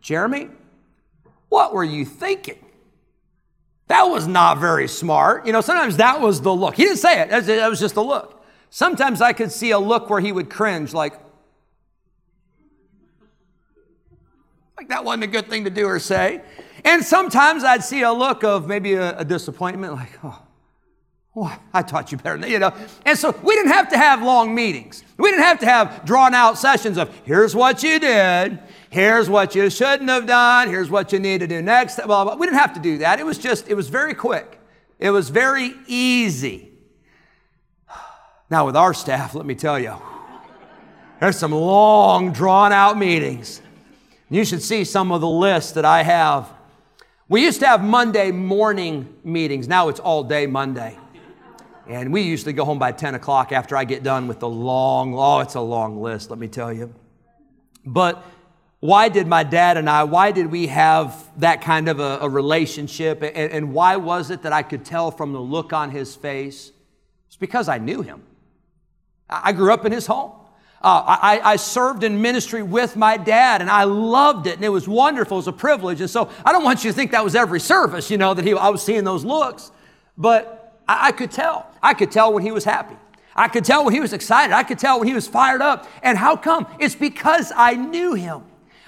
Jeremy, 0.00 0.50
what 1.48 1.72
were 1.72 1.84
you 1.84 2.04
thinking? 2.04 2.58
That 3.88 4.04
was 4.04 4.26
not 4.26 4.58
very 4.58 4.88
smart. 4.88 5.46
You 5.46 5.52
know, 5.52 5.60
sometimes 5.60 5.98
that 5.98 6.20
was 6.20 6.40
the 6.40 6.52
look. 6.52 6.74
He 6.74 6.84
didn't 6.84 6.98
say 6.98 7.20
it, 7.22 7.30
that 7.30 7.68
was 7.70 7.80
just 7.80 7.96
a 7.96 8.00
look. 8.00 8.44
Sometimes 8.70 9.20
I 9.20 9.32
could 9.32 9.52
see 9.52 9.70
a 9.70 9.78
look 9.78 10.10
where 10.10 10.20
he 10.20 10.32
would 10.32 10.50
cringe, 10.50 10.92
like, 10.92 11.14
like 14.84 14.90
that 14.90 15.04
wasn't 15.04 15.24
a 15.24 15.28
good 15.28 15.48
thing 15.48 15.64
to 15.64 15.70
do 15.70 15.86
or 15.86 15.98
say. 15.98 16.42
And 16.84 17.02
sometimes 17.02 17.64
I'd 17.64 17.82
see 17.82 18.02
a 18.02 18.12
look 18.12 18.44
of 18.44 18.68
maybe 18.68 18.94
a, 18.94 19.18
a 19.18 19.24
disappointment, 19.24 19.94
like, 19.94 20.18
oh, 20.22 20.40
Oh, 21.36 21.52
I 21.72 21.82
taught 21.82 22.12
you 22.12 22.18
better, 22.18 22.38
than 22.38 22.48
you 22.48 22.60
know. 22.60 22.72
And 23.04 23.18
so 23.18 23.36
we 23.42 23.56
didn't 23.56 23.72
have 23.72 23.88
to 23.88 23.98
have 23.98 24.22
long 24.22 24.54
meetings. 24.54 25.02
We 25.16 25.30
didn't 25.30 25.42
have 25.42 25.58
to 25.60 25.66
have 25.66 26.04
drawn 26.04 26.32
out 26.32 26.58
sessions 26.58 26.96
of 26.96 27.12
here's 27.24 27.56
what 27.56 27.82
you 27.82 27.98
did, 27.98 28.60
here's 28.88 29.28
what 29.28 29.56
you 29.56 29.68
shouldn't 29.68 30.08
have 30.10 30.28
done, 30.28 30.68
here's 30.68 30.90
what 30.90 31.12
you 31.12 31.18
need 31.18 31.38
to 31.40 31.48
do 31.48 31.60
next. 31.60 31.96
Blah, 31.96 32.22
blah. 32.22 32.36
We 32.36 32.46
didn't 32.46 32.60
have 32.60 32.74
to 32.74 32.80
do 32.80 32.98
that. 32.98 33.18
It 33.18 33.26
was 33.26 33.38
just, 33.38 33.66
it 33.66 33.74
was 33.74 33.88
very 33.88 34.14
quick. 34.14 34.60
It 35.00 35.10
was 35.10 35.28
very 35.28 35.74
easy. 35.88 36.70
Now, 38.48 38.66
with 38.66 38.76
our 38.76 38.94
staff, 38.94 39.34
let 39.34 39.44
me 39.44 39.56
tell 39.56 39.80
you, 39.80 39.96
there's 41.18 41.36
some 41.36 41.50
long, 41.50 42.32
drawn 42.32 42.72
out 42.72 42.96
meetings. 42.96 43.60
You 44.30 44.44
should 44.44 44.62
see 44.62 44.84
some 44.84 45.12
of 45.12 45.20
the 45.20 45.28
lists 45.28 45.72
that 45.72 45.84
I 45.84 46.02
have. 46.02 46.52
We 47.28 47.42
used 47.42 47.60
to 47.60 47.66
have 47.66 47.82
Monday 47.82 48.30
morning 48.30 49.14
meetings. 49.22 49.68
Now 49.68 49.88
it's 49.88 50.00
all 50.00 50.24
day 50.24 50.46
Monday. 50.46 50.98
And 51.86 52.12
we 52.12 52.22
usually 52.22 52.54
go 52.54 52.64
home 52.64 52.78
by 52.78 52.92
10 52.92 53.14
o'clock 53.14 53.52
after 53.52 53.76
I 53.76 53.84
get 53.84 54.02
done 54.02 54.26
with 54.26 54.40
the 54.40 54.48
long, 54.48 55.14
oh, 55.14 55.40
it's 55.40 55.54
a 55.54 55.60
long 55.60 56.00
list, 56.00 56.30
let 56.30 56.38
me 56.38 56.48
tell 56.48 56.72
you. 56.72 56.94
But 57.84 58.24
why 58.80 59.10
did 59.10 59.26
my 59.26 59.44
dad 59.44 59.76
and 59.76 59.88
I, 59.88 60.04
why 60.04 60.30
did 60.30 60.50
we 60.50 60.66
have 60.68 61.30
that 61.40 61.60
kind 61.60 61.88
of 61.88 62.00
a, 62.00 62.18
a 62.22 62.28
relationship? 62.28 63.22
And, 63.22 63.34
and 63.34 63.72
why 63.74 63.96
was 63.96 64.30
it 64.30 64.42
that 64.42 64.52
I 64.52 64.62
could 64.62 64.84
tell 64.84 65.10
from 65.10 65.32
the 65.32 65.40
look 65.40 65.74
on 65.74 65.90
his 65.90 66.16
face? 66.16 66.72
It's 67.26 67.36
because 67.36 67.68
I 67.68 67.78
knew 67.78 68.00
him. 68.00 68.22
I 69.28 69.52
grew 69.52 69.72
up 69.72 69.84
in 69.84 69.92
his 69.92 70.06
home. 70.06 70.32
Uh, 70.84 71.16
I, 71.22 71.40
I, 71.52 71.56
served 71.56 72.04
in 72.04 72.20
ministry 72.20 72.62
with 72.62 72.94
my 72.94 73.16
dad 73.16 73.62
and 73.62 73.70
I 73.70 73.84
loved 73.84 74.46
it 74.46 74.56
and 74.56 74.64
it 74.64 74.68
was 74.68 74.86
wonderful. 74.86 75.38
It 75.38 75.40
was 75.40 75.48
a 75.48 75.52
privilege. 75.52 76.02
And 76.02 76.10
so 76.10 76.28
I 76.44 76.52
don't 76.52 76.62
want 76.62 76.84
you 76.84 76.90
to 76.90 76.94
think 76.94 77.12
that 77.12 77.24
was 77.24 77.34
every 77.34 77.58
service, 77.58 78.10
you 78.10 78.18
know, 78.18 78.34
that 78.34 78.44
he, 78.44 78.52
I 78.52 78.68
was 78.68 78.82
seeing 78.82 79.02
those 79.02 79.24
looks. 79.24 79.72
But 80.18 80.78
I, 80.86 81.08
I 81.08 81.12
could 81.12 81.30
tell. 81.30 81.70
I 81.82 81.94
could 81.94 82.12
tell 82.12 82.34
when 82.34 82.42
he 82.42 82.52
was 82.52 82.64
happy. 82.64 82.96
I 83.34 83.48
could 83.48 83.64
tell 83.64 83.86
when 83.86 83.94
he 83.94 84.00
was 84.00 84.12
excited. 84.12 84.54
I 84.54 84.62
could 84.62 84.78
tell 84.78 84.98
when 84.98 85.08
he 85.08 85.14
was 85.14 85.26
fired 85.26 85.62
up. 85.62 85.88
And 86.02 86.18
how 86.18 86.36
come? 86.36 86.66
It's 86.78 86.94
because 86.94 87.50
I 87.56 87.76
knew 87.76 88.12
him. 88.12 88.42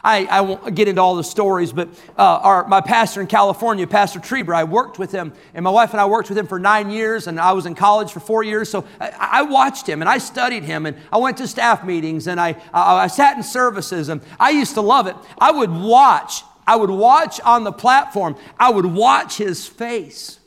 I, 0.06 0.24
I 0.26 0.40
won't 0.42 0.72
get 0.76 0.86
into 0.86 1.02
all 1.02 1.16
the 1.16 1.24
stories, 1.24 1.72
but 1.72 1.88
uh, 2.16 2.22
our, 2.22 2.68
my 2.68 2.80
pastor 2.80 3.20
in 3.20 3.26
California, 3.26 3.88
Pastor 3.88 4.20
Treber, 4.20 4.54
I 4.54 4.62
worked 4.62 5.00
with 5.00 5.10
him, 5.10 5.32
and 5.52 5.64
my 5.64 5.70
wife 5.70 5.90
and 5.90 6.00
I 6.00 6.06
worked 6.06 6.28
with 6.28 6.38
him 6.38 6.46
for 6.46 6.60
nine 6.60 6.90
years, 6.90 7.26
and 7.26 7.40
I 7.40 7.50
was 7.50 7.66
in 7.66 7.74
college 7.74 8.12
for 8.12 8.20
four 8.20 8.44
years. 8.44 8.70
So 8.70 8.84
I, 9.00 9.10
I 9.18 9.42
watched 9.42 9.88
him, 9.88 10.02
and 10.02 10.08
I 10.08 10.18
studied 10.18 10.62
him, 10.62 10.86
and 10.86 10.96
I 11.12 11.16
went 11.16 11.38
to 11.38 11.48
staff 11.48 11.84
meetings, 11.84 12.28
and 12.28 12.40
I, 12.40 12.50
I, 12.72 12.94
I 12.98 13.06
sat 13.08 13.36
in 13.36 13.42
services, 13.42 14.08
and 14.08 14.20
I 14.38 14.50
used 14.50 14.74
to 14.74 14.80
love 14.80 15.08
it. 15.08 15.16
I 15.38 15.50
would 15.50 15.72
watch, 15.72 16.44
I 16.68 16.76
would 16.76 16.90
watch 16.90 17.40
on 17.40 17.64
the 17.64 17.72
platform, 17.72 18.36
I 18.60 18.70
would 18.70 18.86
watch 18.86 19.38
his 19.38 19.66
face. 19.66 20.38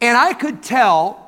And 0.00 0.16
I 0.16 0.32
could 0.32 0.64
tell 0.64 1.23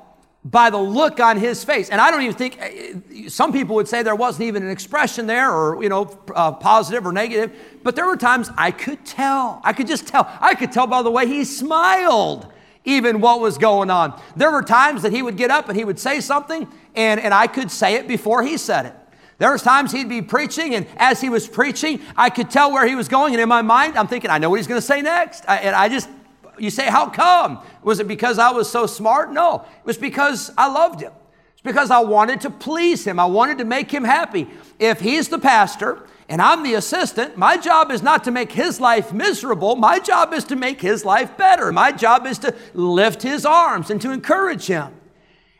by 0.50 0.70
the 0.70 0.78
look 0.78 1.18
on 1.18 1.36
his 1.38 1.64
face. 1.64 1.90
And 1.90 2.00
I 2.00 2.10
don't 2.10 2.22
even 2.22 2.36
think, 2.36 2.56
eh, 2.60 3.28
some 3.28 3.52
people 3.52 3.74
would 3.76 3.88
say 3.88 4.02
there 4.02 4.14
wasn't 4.14 4.46
even 4.46 4.62
an 4.62 4.70
expression 4.70 5.26
there 5.26 5.52
or, 5.52 5.82
you 5.82 5.88
know, 5.88 6.16
uh, 6.34 6.52
positive 6.52 7.04
or 7.04 7.12
negative. 7.12 7.52
But 7.82 7.96
there 7.96 8.06
were 8.06 8.16
times 8.16 8.50
I 8.56 8.70
could 8.70 9.04
tell. 9.04 9.60
I 9.64 9.72
could 9.72 9.88
just 9.88 10.06
tell. 10.06 10.30
I 10.40 10.54
could 10.54 10.70
tell 10.70 10.86
by 10.86 11.02
the 11.02 11.10
way 11.10 11.26
he 11.26 11.44
smiled 11.44 12.46
even 12.84 13.20
what 13.20 13.40
was 13.40 13.58
going 13.58 13.90
on. 13.90 14.20
There 14.36 14.52
were 14.52 14.62
times 14.62 15.02
that 15.02 15.12
he 15.12 15.20
would 15.20 15.36
get 15.36 15.50
up 15.50 15.68
and 15.68 15.76
he 15.76 15.84
would 15.84 15.98
say 15.98 16.20
something 16.20 16.68
and, 16.94 17.20
and 17.20 17.34
I 17.34 17.48
could 17.48 17.70
say 17.70 17.94
it 17.94 18.06
before 18.06 18.44
he 18.44 18.56
said 18.56 18.86
it. 18.86 18.94
There 19.38 19.52
was 19.52 19.62
times 19.62 19.92
he'd 19.92 20.08
be 20.08 20.22
preaching, 20.22 20.74
and 20.74 20.86
as 20.96 21.20
he 21.20 21.28
was 21.28 21.46
preaching, 21.46 22.00
I 22.16 22.30
could 22.30 22.50
tell 22.50 22.72
where 22.72 22.86
he 22.86 22.94
was 22.94 23.06
going. 23.06 23.34
And 23.34 23.42
in 23.42 23.48
my 23.50 23.60
mind, 23.60 23.98
I'm 23.98 24.06
thinking, 24.06 24.30
I 24.30 24.38
know 24.38 24.48
what 24.48 24.56
he's 24.56 24.66
going 24.66 24.80
to 24.80 24.86
say 24.86 25.02
next. 25.02 25.44
I, 25.46 25.58
and 25.58 25.76
I 25.76 25.90
just, 25.90 26.08
you 26.58 26.70
say, 26.70 26.86
How 26.86 27.08
come? 27.08 27.60
Was 27.82 28.00
it 28.00 28.08
because 28.08 28.38
I 28.38 28.50
was 28.50 28.70
so 28.70 28.86
smart? 28.86 29.32
No, 29.32 29.64
it 29.78 29.86
was 29.86 29.98
because 29.98 30.50
I 30.56 30.68
loved 30.68 31.00
him. 31.00 31.12
It's 31.52 31.62
because 31.62 31.90
I 31.90 32.00
wanted 32.00 32.40
to 32.42 32.50
please 32.50 33.06
him. 33.06 33.18
I 33.18 33.26
wanted 33.26 33.58
to 33.58 33.64
make 33.64 33.90
him 33.90 34.04
happy. 34.04 34.48
If 34.78 35.00
he's 35.00 35.28
the 35.28 35.38
pastor 35.38 36.06
and 36.28 36.42
I'm 36.42 36.62
the 36.62 36.74
assistant, 36.74 37.36
my 37.36 37.56
job 37.56 37.90
is 37.90 38.02
not 38.02 38.24
to 38.24 38.30
make 38.30 38.52
his 38.52 38.80
life 38.80 39.12
miserable. 39.12 39.76
My 39.76 39.98
job 39.98 40.32
is 40.32 40.44
to 40.44 40.56
make 40.56 40.80
his 40.80 41.04
life 41.04 41.36
better. 41.36 41.72
My 41.72 41.92
job 41.92 42.26
is 42.26 42.38
to 42.40 42.54
lift 42.74 43.22
his 43.22 43.46
arms 43.46 43.90
and 43.90 44.00
to 44.02 44.10
encourage 44.10 44.66
him. 44.66 44.92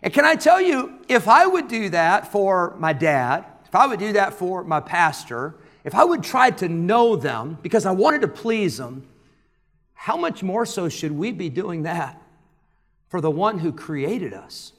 And 0.02 0.12
can 0.12 0.24
I 0.24 0.36
tell 0.36 0.60
you, 0.60 1.00
if 1.08 1.28
I 1.28 1.46
would 1.46 1.68
do 1.68 1.88
that 1.90 2.30
for 2.30 2.76
my 2.78 2.92
dad, 2.92 3.44
if 3.64 3.74
I 3.74 3.86
would 3.86 3.98
do 3.98 4.12
that 4.12 4.34
for 4.34 4.62
my 4.62 4.80
pastor, 4.80 5.56
if 5.84 5.94
I 5.94 6.04
would 6.04 6.22
try 6.22 6.50
to 6.50 6.68
know 6.68 7.16
them 7.16 7.58
because 7.62 7.86
I 7.86 7.92
wanted 7.92 8.20
to 8.22 8.28
please 8.28 8.76
them, 8.76 9.06
how 9.96 10.16
much 10.16 10.42
more 10.42 10.64
so 10.64 10.88
should 10.88 11.10
we 11.10 11.32
be 11.32 11.50
doing 11.50 11.82
that 11.82 12.22
for 13.08 13.20
the 13.20 13.30
one 13.30 13.58
who 13.58 13.72
created 13.72 14.32
us? 14.32 14.72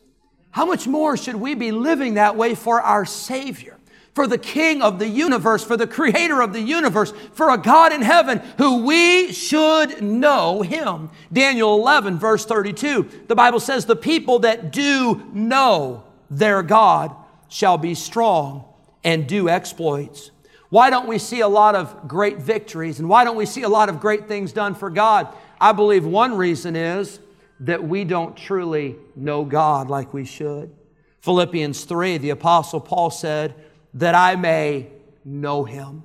How 0.51 0.65
much 0.65 0.87
more 0.87 1.17
should 1.17 1.35
we 1.35 1.53
be 1.53 1.71
living 1.71 2.13
that 2.13 2.37
way 2.37 2.55
for 2.55 2.81
our 2.81 3.05
Savior? 3.05 3.77
for 4.17 4.25
the 4.25 4.39
King 4.39 4.81
of 4.81 4.97
the 4.97 5.07
universe, 5.07 5.63
for 5.63 5.77
the 5.77 5.85
Creator 5.85 6.41
of 6.41 6.51
the 6.51 6.59
universe, 6.59 7.13
for 7.33 7.51
a 7.51 7.57
God 7.59 7.93
in 7.93 8.01
heaven 8.01 8.39
who 8.57 8.83
we 8.83 9.31
should 9.31 10.01
know 10.01 10.63
Him. 10.63 11.11
Daniel 11.31 11.75
11, 11.75 12.17
verse 12.17 12.43
32, 12.43 13.25
the 13.27 13.35
Bible 13.35 13.59
says, 13.59 13.85
The 13.85 13.95
people 13.95 14.39
that 14.39 14.71
do 14.71 15.21
know 15.33 16.03
their 16.31 16.63
God 16.63 17.15
shall 17.47 17.77
be 17.77 17.93
strong 17.93 18.65
and 19.03 19.27
do 19.27 19.49
exploits. 19.49 20.31
Why 20.69 20.89
don't 20.89 21.07
we 21.07 21.17
see 21.17 21.39
a 21.39 21.47
lot 21.47 21.75
of 21.75 22.07
great 22.07 22.37
victories 22.37 22.99
and 22.99 23.07
why 23.07 23.23
don't 23.23 23.37
we 23.37 23.45
see 23.45 23.63
a 23.63 23.69
lot 23.69 23.89
of 23.89 23.99
great 23.99 24.27
things 24.27 24.51
done 24.51 24.75
for 24.75 24.89
God? 24.89 25.27
I 25.59 25.71
believe 25.71 26.05
one 26.05 26.35
reason 26.35 26.75
is 26.75 27.19
that 27.61 27.83
we 27.83 28.03
don't 28.03 28.35
truly 28.35 28.95
know 29.15 29.45
God 29.45 29.89
like 29.89 30.13
we 30.13 30.25
should. 30.25 30.73
Philippians 31.21 31.85
3, 31.85 32.17
the 32.17 32.29
Apostle 32.31 32.79
Paul 32.79 33.09
said, 33.09 33.55
that 33.93 34.13
I 34.13 34.35
may 34.35 34.87
know 35.25 35.63
him. 35.63 36.03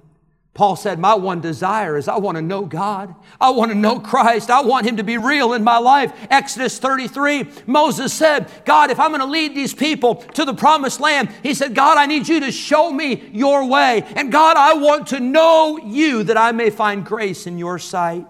Paul 0.54 0.76
said, 0.76 0.98
My 0.98 1.14
one 1.14 1.40
desire 1.40 1.96
is 1.96 2.08
I 2.08 2.18
want 2.18 2.36
to 2.36 2.42
know 2.42 2.66
God. 2.66 3.14
I 3.40 3.50
want 3.50 3.70
to 3.70 3.76
know 3.76 3.98
Christ. 3.98 4.50
I 4.50 4.60
want 4.60 4.86
him 4.86 4.98
to 4.98 5.02
be 5.02 5.16
real 5.16 5.54
in 5.54 5.64
my 5.64 5.78
life. 5.78 6.12
Exodus 6.30 6.78
33, 6.78 7.48
Moses 7.66 8.12
said, 8.12 8.50
God, 8.66 8.90
if 8.90 9.00
I'm 9.00 9.10
going 9.10 9.20
to 9.20 9.26
lead 9.26 9.54
these 9.54 9.72
people 9.72 10.16
to 10.16 10.44
the 10.44 10.52
promised 10.52 11.00
land, 11.00 11.30
he 11.42 11.54
said, 11.54 11.74
God, 11.74 11.96
I 11.96 12.04
need 12.04 12.28
you 12.28 12.40
to 12.40 12.52
show 12.52 12.92
me 12.92 13.30
your 13.32 13.66
way. 13.66 14.02
And 14.14 14.30
God, 14.30 14.58
I 14.58 14.74
want 14.74 15.06
to 15.08 15.20
know 15.20 15.78
you 15.78 16.22
that 16.24 16.36
I 16.36 16.52
may 16.52 16.68
find 16.68 17.04
grace 17.04 17.46
in 17.46 17.56
your 17.56 17.78
sight. 17.78 18.26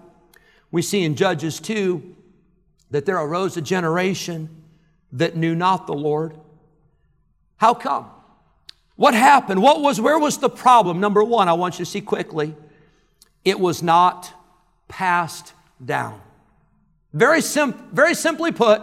We 0.71 0.81
see 0.81 1.03
in 1.03 1.17
Judges 1.17 1.59
2 1.59 2.17
that 2.93 3.05
there 3.05 3.19
arose 3.19 3.57
a 3.57 3.63
generation 3.63 4.63
that 5.11 5.35
knew 5.35 5.57
not 5.57 5.89
the 5.89 5.95
Lord. 5.95 6.39
How 7.57 7.75
come? 7.75 8.11
What 8.97 9.15
happened? 9.15 9.63
What 9.63 9.81
was, 9.81 10.01
where 10.01 10.19
was 10.19 10.39
the 10.39 10.51
problem? 10.51 11.01
Number 11.01 11.25
one, 11.25 11.49
I 11.49 11.55
want 11.55 11.79
you 11.79 11.85
to 11.85 11.91
see 11.91 12.01
quickly. 12.01 12.55
It 13.45 13.59
was 13.59 13.83
not 13.83 14.33
passed 14.89 15.55
down. 15.85 16.21
Very, 17.13 17.41
sim- 17.41 17.89
very 17.93 18.15
simply 18.15 18.53
put, 18.53 18.83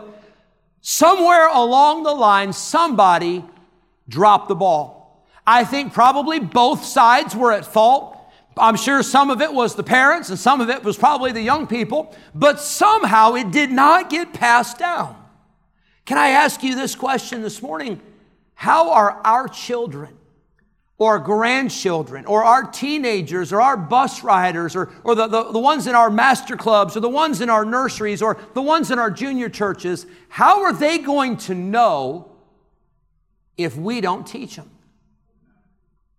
somewhere 0.82 1.48
along 1.48 2.04
the 2.04 2.12
line, 2.12 2.54
somebody 2.54 3.46
dropped 4.08 4.48
the 4.48 4.56
ball. 4.56 5.26
I 5.46 5.64
think 5.64 5.94
probably 5.94 6.40
both 6.40 6.84
sides 6.84 7.36
were 7.36 7.52
at 7.52 7.66
fault. 7.66 8.16
I'm 8.58 8.76
sure 8.76 9.02
some 9.04 9.30
of 9.30 9.42
it 9.42 9.54
was 9.54 9.76
the 9.76 9.84
parents 9.84 10.30
and 10.30 10.38
some 10.38 10.62
of 10.62 10.70
it 10.70 10.84
was 10.84 10.98
probably 10.98 11.32
the 11.32 11.42
young 11.42 11.66
people, 11.66 12.14
but 12.36 12.60
somehow 12.60 13.36
it 13.36 13.52
did 13.52 13.72
not 13.72 14.10
get 14.10 14.34
passed 14.34 14.78
down. 14.78 15.16
Can 16.06 16.18
I 16.18 16.30
ask 16.30 16.62
you 16.62 16.76
this 16.76 16.96
question 16.96 17.42
this 17.42 17.62
morning? 17.62 18.02
How 18.60 18.92
are 18.92 19.22
our 19.24 19.48
children 19.48 20.18
or 20.98 21.18
grandchildren 21.18 22.26
or 22.26 22.44
our 22.44 22.70
teenagers 22.70 23.54
or 23.54 23.62
our 23.62 23.78
bus 23.78 24.22
riders 24.22 24.76
or, 24.76 24.92
or 25.06 25.16
the, 25.16 25.28
the, 25.28 25.50
the 25.54 25.60
ones 25.60 25.88
in 25.88 25.96
our 25.96 26.10
master 26.10 26.58
clubs 26.58 26.98
or 26.98 27.00
the 27.00 27.08
ones 27.08 27.40
in 27.40 27.50
our 27.50 27.64
nurseries 27.64 28.22
or 28.22 28.38
the 28.56 28.62
ones 28.62 28.92
in 28.92 29.00
our 29.00 29.10
junior 29.10 29.48
churches, 29.48 30.06
how 30.28 30.64
are 30.64 30.74
they 30.74 30.98
going 30.98 31.38
to 31.38 31.56
know 31.56 32.34
if 33.56 33.78
we 33.78 34.02
don't 34.02 34.28
teach 34.28 34.58
them? 34.58 34.70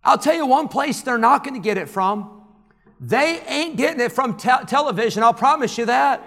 I'll 0.03 0.17
tell 0.17 0.33
you 0.33 0.47
one 0.47 0.67
place 0.67 1.01
they're 1.01 1.19
not 1.19 1.43
going 1.43 1.53
to 1.53 1.59
get 1.63 1.77
it 1.77 1.89
from. 1.89 2.41
They 2.99 3.39
ain't 3.41 3.77
getting 3.77 4.01
it 4.01 4.11
from 4.11 4.35
te- 4.35 4.65
television, 4.65 5.21
I'll 5.21 5.31
promise 5.31 5.77
you 5.77 5.85
that. 5.85 6.23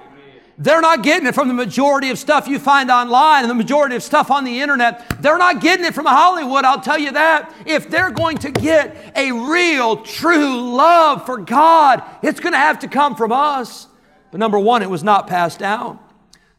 They're 0.57 0.81
not 0.81 1.03
getting 1.03 1.27
it 1.27 1.35
from 1.35 1.49
the 1.49 1.55
majority 1.55 2.11
of 2.11 2.19
stuff 2.19 2.47
you 2.47 2.59
find 2.59 2.91
online 2.91 3.43
and 3.43 3.51
the 3.51 3.55
majority 3.55 3.97
of 3.97 4.03
stuff 4.03 4.31
on 4.31 4.45
the 4.45 4.61
internet. 4.61 5.21
They're 5.21 5.39
not 5.39 5.61
getting 5.61 5.85
it 5.85 5.95
from 5.95 6.07
Hollywood, 6.07 6.65
I'll 6.65 6.81
tell 6.81 6.99
you 6.99 7.13
that. 7.13 7.53
If 7.67 7.91
they're 7.91 8.13
going 8.13 8.39
to 8.39 8.53
get 8.53 8.97
a 9.17 9.33
real, 9.33 9.97
true 9.97 10.77
love 10.77 11.27
for 11.27 11.39
God, 11.39 12.03
it's 12.23 12.39
going 12.39 12.53
to 12.53 12.59
have 12.59 12.79
to 12.81 12.89
come 12.89 13.17
from 13.17 13.33
us. 13.33 13.89
But 14.31 14.39
number 14.39 14.59
one, 14.59 14.83
it 14.83 14.91
was 14.91 15.03
not 15.03 15.27
passed 15.27 15.59
down. 15.59 15.99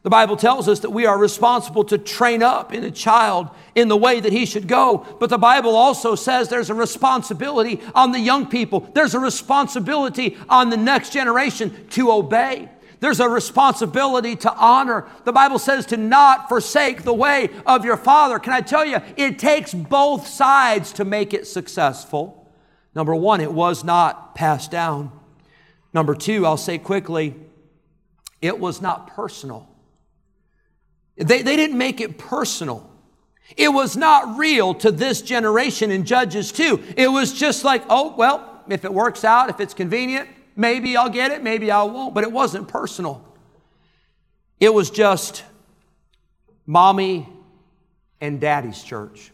The 0.02 0.10
Bible 0.10 0.36
tells 0.36 0.68
us 0.68 0.80
that 0.80 0.90
we 0.90 1.04
are 1.04 1.18
responsible 1.18 1.82
to 1.84 1.98
train 1.98 2.40
up 2.42 2.72
in 2.72 2.84
a 2.84 2.92
child 2.92 3.48
in 3.74 3.88
the 3.88 3.96
way 3.96 4.20
that 4.20 4.32
he 4.32 4.46
should 4.46 4.68
go. 4.68 5.04
But 5.18 5.30
the 5.30 5.38
Bible 5.38 5.74
also 5.74 6.14
says 6.14 6.48
there's 6.48 6.70
a 6.70 6.74
responsibility 6.74 7.80
on 7.92 8.12
the 8.12 8.20
young 8.20 8.46
people, 8.46 8.88
there's 8.94 9.14
a 9.14 9.18
responsibility 9.18 10.36
on 10.48 10.70
the 10.70 10.76
next 10.76 11.12
generation 11.12 11.88
to 11.90 12.12
obey. 12.12 12.68
There's 13.00 13.20
a 13.20 13.28
responsibility 13.28 14.36
to 14.36 14.54
honor. 14.54 15.06
The 15.24 15.32
Bible 15.32 15.58
says 15.58 15.86
to 15.86 15.96
not 15.96 16.48
forsake 16.48 17.02
the 17.02 17.14
way 17.14 17.50
of 17.66 17.84
your 17.84 17.96
father. 17.96 18.38
Can 18.38 18.52
I 18.52 18.60
tell 18.60 18.84
you, 18.84 18.98
it 19.16 19.38
takes 19.38 19.74
both 19.74 20.26
sides 20.26 20.92
to 20.94 21.04
make 21.04 21.34
it 21.34 21.46
successful. 21.46 22.50
Number 22.94 23.14
one, 23.14 23.40
it 23.40 23.52
was 23.52 23.84
not 23.84 24.34
passed 24.34 24.70
down. 24.70 25.12
Number 25.92 26.14
two, 26.14 26.46
I'll 26.46 26.56
say 26.56 26.78
quickly, 26.78 27.34
it 28.40 28.58
was 28.58 28.80
not 28.80 29.08
personal. 29.08 29.68
They, 31.16 31.42
they 31.42 31.56
didn't 31.56 31.78
make 31.78 32.00
it 32.00 32.18
personal. 32.18 32.90
It 33.56 33.68
was 33.68 33.96
not 33.96 34.36
real 34.38 34.74
to 34.74 34.90
this 34.90 35.22
generation 35.22 35.90
in 35.90 36.04
Judges 36.04 36.52
2. 36.52 36.94
It 36.96 37.08
was 37.08 37.32
just 37.32 37.64
like, 37.64 37.82
oh, 37.88 38.14
well, 38.16 38.64
if 38.68 38.84
it 38.84 38.92
works 38.92 39.24
out, 39.24 39.50
if 39.50 39.60
it's 39.60 39.74
convenient, 39.74 40.28
Maybe 40.56 40.96
I'll 40.96 41.10
get 41.10 41.30
it, 41.30 41.42
maybe 41.42 41.70
I 41.70 41.82
won't, 41.82 42.14
but 42.14 42.24
it 42.24 42.32
wasn't 42.32 42.66
personal. 42.66 43.22
It 44.58 44.72
was 44.72 44.90
just 44.90 45.44
mommy 46.66 47.28
and 48.20 48.40
daddy's 48.40 48.82
church. 48.82 49.30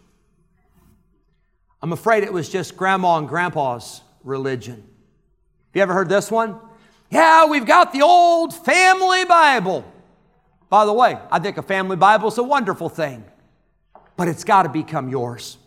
I'm 1.81 1.93
afraid 1.93 2.25
it 2.25 2.33
was 2.33 2.49
just 2.49 2.77
grandma 2.77 3.19
and 3.19 3.29
grandpa's 3.29 4.03
religion. 4.25 4.75
Have 4.75 5.75
you 5.75 5.83
ever 5.83 5.95
heard 5.95 6.09
this 6.09 6.31
one? 6.31 6.59
Yeah, 7.11 7.47
we've 7.47 7.67
got 7.67 7.93
the 7.93 8.03
old 8.03 8.55
family 8.55 9.25
Bible. 9.25 9.85
By 10.69 10.87
the 10.87 10.93
way, 10.93 11.19
I 11.31 11.39
think 11.39 11.59
a 11.59 11.63
family 11.63 11.97
Bible 11.97 12.29
is 12.29 12.39
a 12.39 12.43
wonderful 12.43 12.89
thing, 12.89 13.25
but 14.17 14.27
it's 14.27 14.45
got 14.45 14.63
to 14.63 14.69
become 14.69 15.09
yours. 15.09 15.59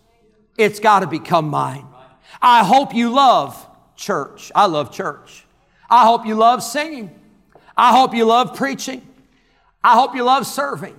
It's 0.57 0.79
got 0.79 1.01
to 1.01 1.07
become 1.07 1.49
mine. 1.49 1.85
I 2.41 2.63
hope 2.63 2.93
you 2.93 3.11
love 3.11 3.67
church. 3.95 4.51
I 4.55 4.65
love 4.65 4.91
church. 4.91 5.44
I 5.95 6.03
hope 6.03 6.25
you 6.25 6.35
love 6.35 6.61
singing. 6.61 7.09
I 7.77 7.97
hope 7.97 8.13
you 8.13 8.25
love 8.25 8.53
preaching. 8.57 9.01
I 9.81 9.93
hope 9.93 10.13
you 10.13 10.23
love 10.23 10.45
serving. 10.45 10.93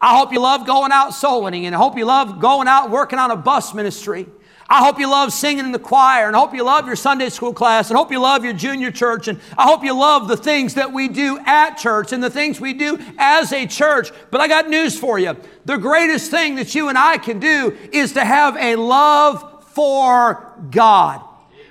I 0.00 0.16
hope 0.16 0.32
you 0.32 0.40
love 0.40 0.66
going 0.66 0.90
out 0.90 1.12
soul 1.12 1.42
winning 1.42 1.66
and 1.66 1.74
I 1.74 1.78
hope 1.78 1.98
you 1.98 2.06
love 2.06 2.40
going 2.40 2.66
out 2.66 2.90
working 2.90 3.18
on 3.18 3.30
a 3.30 3.36
bus 3.36 3.74
ministry. 3.74 4.26
I 4.66 4.82
hope 4.82 4.98
you 4.98 5.10
love 5.10 5.34
singing 5.34 5.66
in 5.66 5.72
the 5.72 5.78
choir 5.78 6.28
and 6.28 6.34
I 6.34 6.38
hope 6.38 6.54
you 6.54 6.64
love 6.64 6.86
your 6.86 6.96
Sunday 6.96 7.28
school 7.28 7.52
class 7.52 7.90
and 7.90 7.98
I 7.98 8.00
hope 8.00 8.10
you 8.10 8.20
love 8.20 8.42
your 8.42 8.54
junior 8.54 8.90
church 8.90 9.28
and 9.28 9.38
I 9.58 9.64
hope 9.64 9.84
you 9.84 9.92
love 9.92 10.28
the 10.28 10.36
things 10.36 10.72
that 10.74 10.94
we 10.94 11.08
do 11.08 11.38
at 11.44 11.74
church 11.74 12.14
and 12.14 12.24
the 12.24 12.30
things 12.30 12.58
we 12.58 12.72
do 12.72 12.98
as 13.18 13.52
a 13.52 13.66
church. 13.66 14.12
But 14.30 14.40
I 14.40 14.48
got 14.48 14.70
news 14.70 14.98
for 14.98 15.18
you. 15.18 15.36
The 15.66 15.76
greatest 15.76 16.30
thing 16.30 16.54
that 16.54 16.74
you 16.74 16.88
and 16.88 16.96
I 16.96 17.18
can 17.18 17.38
do 17.38 17.76
is 17.92 18.14
to 18.14 18.24
have 18.24 18.56
a 18.56 18.76
love 18.76 19.66
for 19.74 20.54
God. 20.70 21.27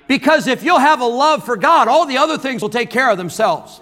Because 0.08 0.46
if 0.48 0.64
you'll 0.64 0.78
have 0.78 1.00
a 1.00 1.06
love 1.06 1.44
for 1.44 1.56
God, 1.56 1.86
all 1.86 2.06
the 2.06 2.18
other 2.18 2.38
things 2.38 2.62
will 2.62 2.70
take 2.70 2.90
care 2.90 3.10
of 3.10 3.18
themselves. 3.18 3.80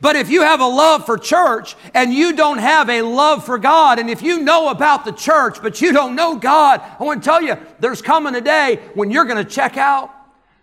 But 0.00 0.16
if 0.16 0.30
you 0.30 0.42
have 0.42 0.60
a 0.60 0.66
love 0.66 1.06
for 1.06 1.18
church 1.18 1.76
and 1.92 2.12
you 2.12 2.32
don't 2.32 2.58
have 2.58 2.88
a 2.88 3.02
love 3.02 3.44
for 3.44 3.58
God, 3.58 3.98
and 3.98 4.08
if 4.08 4.22
you 4.22 4.40
know 4.40 4.68
about 4.70 5.04
the 5.04 5.12
church 5.12 5.60
but 5.60 5.80
you 5.80 5.92
don't 5.92 6.14
know 6.14 6.36
God, 6.36 6.80
I 6.98 7.04
want 7.04 7.22
to 7.22 7.28
tell 7.28 7.42
you, 7.42 7.56
there's 7.80 8.00
coming 8.00 8.34
a 8.34 8.40
day 8.40 8.80
when 8.94 9.10
you're 9.10 9.24
going 9.24 9.44
to 9.44 9.50
check 9.50 9.76
out. 9.76 10.14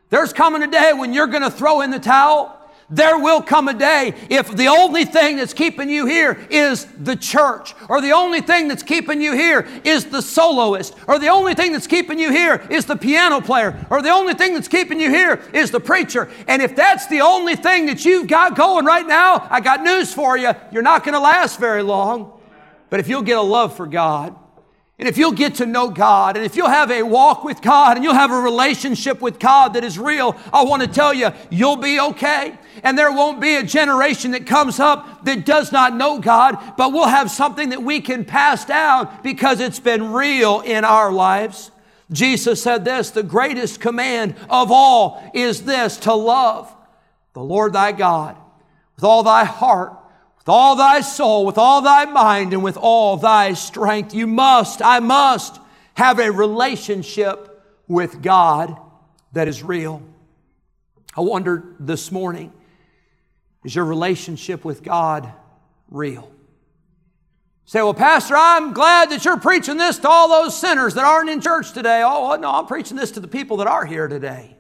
There's 0.10 0.32
coming 0.32 0.64
a 0.64 0.68
day 0.68 0.94
when 0.94 1.14
you're 1.14 1.28
going 1.28 1.44
to 1.44 1.52
throw 1.52 1.82
in 1.82 1.92
the 1.92 2.00
towel. 2.00 2.55
There 2.90 3.18
will 3.18 3.42
come 3.42 3.68
a 3.68 3.74
day 3.74 4.14
if 4.30 4.56
the 4.56 4.68
only 4.68 5.06
thing 5.06 5.38
that's 5.38 5.56
keeping 5.56 5.90
you 5.90 6.06
here 6.06 6.40
is 6.52 6.86
the 7.00 7.16
church, 7.16 7.74
or 7.90 8.00
the 8.00 8.12
only 8.12 8.42
thing 8.42 8.68
that's 8.68 8.84
keeping 8.84 9.22
you 9.22 9.34
here 9.34 9.68
is 9.84 10.06
the 10.06 10.22
soloist, 10.22 10.94
or 11.08 11.18
the 11.18 11.30
only 11.30 11.56
thing 11.56 11.72
that's 11.72 11.88
keeping 11.88 12.20
you 12.20 12.32
here 12.32 12.64
is 12.70 12.86
the 12.86 12.96
piano 12.96 13.42
player, 13.42 13.84
or 13.90 14.04
the 14.04 14.12
only 14.12 14.36
thing 14.36 14.54
that's 14.54 14.68
keeping 14.68 15.00
you 15.00 15.10
here 15.10 15.42
is 15.52 15.72
the 15.72 15.80
preacher. 15.80 16.30
And 16.48 16.62
if 16.62 16.76
that's 16.76 17.08
the 17.08 17.22
only 17.22 17.56
thing 17.56 17.88
that 17.88 18.06
you've 18.06 18.28
got 18.28 18.56
going 18.56 18.86
right 18.86 19.08
now, 19.08 19.48
I 19.50 19.62
got 19.62 19.82
news 19.82 20.14
for 20.14 20.38
you. 20.38 20.54
You're 20.72 20.84
not 20.84 21.04
going 21.04 21.14
to 21.14 21.20
last 21.20 21.60
very 21.60 21.82
long. 21.82 22.40
But 22.92 23.00
if 23.00 23.08
you'll 23.08 23.24
get 23.24 23.40
a 23.40 23.42
love 23.42 23.76
for 23.76 23.88
God, 23.88 24.36
And 24.98 25.10
if 25.10 25.18
you'll 25.18 25.34
get 25.34 25.56
to 25.56 25.66
know 25.66 25.90
God, 25.90 26.38
and 26.38 26.46
if 26.46 26.56
you'll 26.56 26.70
have 26.70 26.90
a 26.90 27.04
walk 27.04 27.44
with 27.44 27.62
God, 27.62 27.98
and 27.98 28.04
you'll 28.04 28.14
have 28.14 28.32
a 28.32 28.40
relationship 28.40 29.22
with 29.22 29.40
God 29.40 29.74
that 29.74 29.84
is 29.84 30.00
real, 30.00 30.38
I 30.54 30.64
want 30.64 30.84
to 30.84 30.88
tell 30.88 31.14
you, 31.14 31.32
you'll 31.50 31.76
be 31.76 32.00
okay. 32.00 32.58
And 32.82 32.98
there 32.98 33.12
won't 33.12 33.42
be 33.42 33.56
a 33.56 33.64
generation 33.64 34.32
that 34.32 34.46
comes 34.46 34.80
up 34.80 35.26
that 35.26 35.46
does 35.46 35.74
not 35.74 35.96
know 35.96 36.20
God, 36.20 36.58
but 36.78 36.94
we'll 36.94 37.08
have 37.08 37.30
something 37.30 37.70
that 37.70 37.84
we 37.84 38.00
can 38.00 38.24
pass 38.24 38.64
down 38.64 39.10
because 39.22 39.60
it's 39.60 39.80
been 39.80 40.14
real 40.14 40.62
in 40.62 40.86
our 40.86 41.12
lives. 41.12 41.72
Jesus 42.12 42.62
said 42.62 42.86
this 42.86 43.10
the 43.10 43.24
greatest 43.24 43.82
command 43.82 44.36
of 44.50 44.72
all 44.72 45.30
is 45.34 45.64
this 45.64 45.98
to 45.98 46.14
love 46.14 46.74
the 47.34 47.44
Lord 47.44 47.74
thy 47.74 47.92
God 47.92 48.38
with 48.96 49.04
all 49.04 49.24
thy 49.24 49.44
heart 49.44 49.94
with 50.46 50.50
all 50.52 50.76
thy 50.76 51.02
soul, 51.02 51.44
with 51.44 51.58
all 51.58 51.82
thy 51.82 52.06
mind, 52.06 52.54
and 52.54 52.64
with 52.64 52.78
all 52.78 53.18
thy 53.18 53.54
strength. 53.54 54.14
You 54.14 54.28
must, 54.28 54.80
I 54.80 55.00
must 55.00 55.60
have 55.96 56.20
a 56.20 56.32
relationship 56.32 57.64
with 57.88 58.22
God 58.22 58.80
that 59.34 59.48
is 59.48 59.64
real. 59.64 60.04
I 61.18 61.22
wondered 61.22 61.78
this 61.80 62.12
morning 62.12 62.54
is 63.64 63.74
your 63.74 63.86
relationship 63.86 64.64
with 64.64 64.84
God 64.84 65.34
real? 65.90 66.32
Say, 67.66 67.82
well, 67.82 67.96
Pastor, 67.96 68.36
I'm 68.38 68.74
glad 68.74 69.10
that 69.10 69.26
you're 69.26 69.40
preaching 69.40 69.78
this 69.78 69.98
to 69.98 70.08
all 70.08 70.30
those 70.30 70.56
sinners 70.56 70.94
that 70.94 71.06
aren't 71.06 71.32
in 71.32 71.42
church 71.42 71.72
today. 71.72 72.04
Oh, 72.06 72.36
no, 72.36 72.52
I'm 72.52 72.68
preaching 72.68 72.96
this 72.98 73.10
to 73.12 73.20
the 73.20 73.28
people 73.28 73.58
that 73.58 73.68
are 73.68 73.86
here 73.86 74.08
today. 74.08 74.56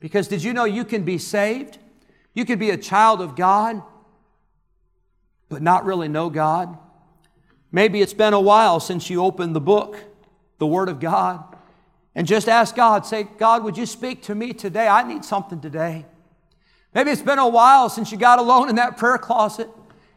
Because 0.00 0.26
did 0.26 0.42
you 0.42 0.52
know 0.52 0.64
you 0.64 0.84
can 0.84 1.04
be 1.04 1.18
saved? 1.18 1.78
You 2.34 2.44
can 2.44 2.58
be 2.58 2.70
a 2.70 2.76
child 2.76 3.20
of 3.20 3.36
God 3.36 3.80
but 5.48 5.62
not 5.62 5.84
really 5.84 6.08
know 6.08 6.30
God. 6.30 6.76
Maybe 7.72 8.00
it's 8.00 8.14
been 8.14 8.32
a 8.32 8.40
while 8.40 8.80
since 8.80 9.10
you 9.10 9.22
opened 9.22 9.54
the 9.54 9.60
book, 9.60 9.98
the 10.58 10.66
Word 10.66 10.88
of 10.88 11.00
God, 11.00 11.56
and 12.14 12.26
just 12.26 12.48
ask 12.48 12.74
God, 12.74 13.04
say, 13.04 13.24
God, 13.24 13.62
would 13.64 13.76
you 13.76 13.86
speak 13.86 14.22
to 14.24 14.34
me 14.34 14.52
today? 14.52 14.88
I 14.88 15.06
need 15.06 15.24
something 15.24 15.60
today. 15.60 16.06
Maybe 16.94 17.10
it's 17.10 17.22
been 17.22 17.38
a 17.38 17.48
while 17.48 17.90
since 17.90 18.10
you 18.10 18.16
got 18.16 18.38
alone 18.38 18.70
in 18.70 18.76
that 18.76 18.96
prayer 18.96 19.18
closet 19.18 19.68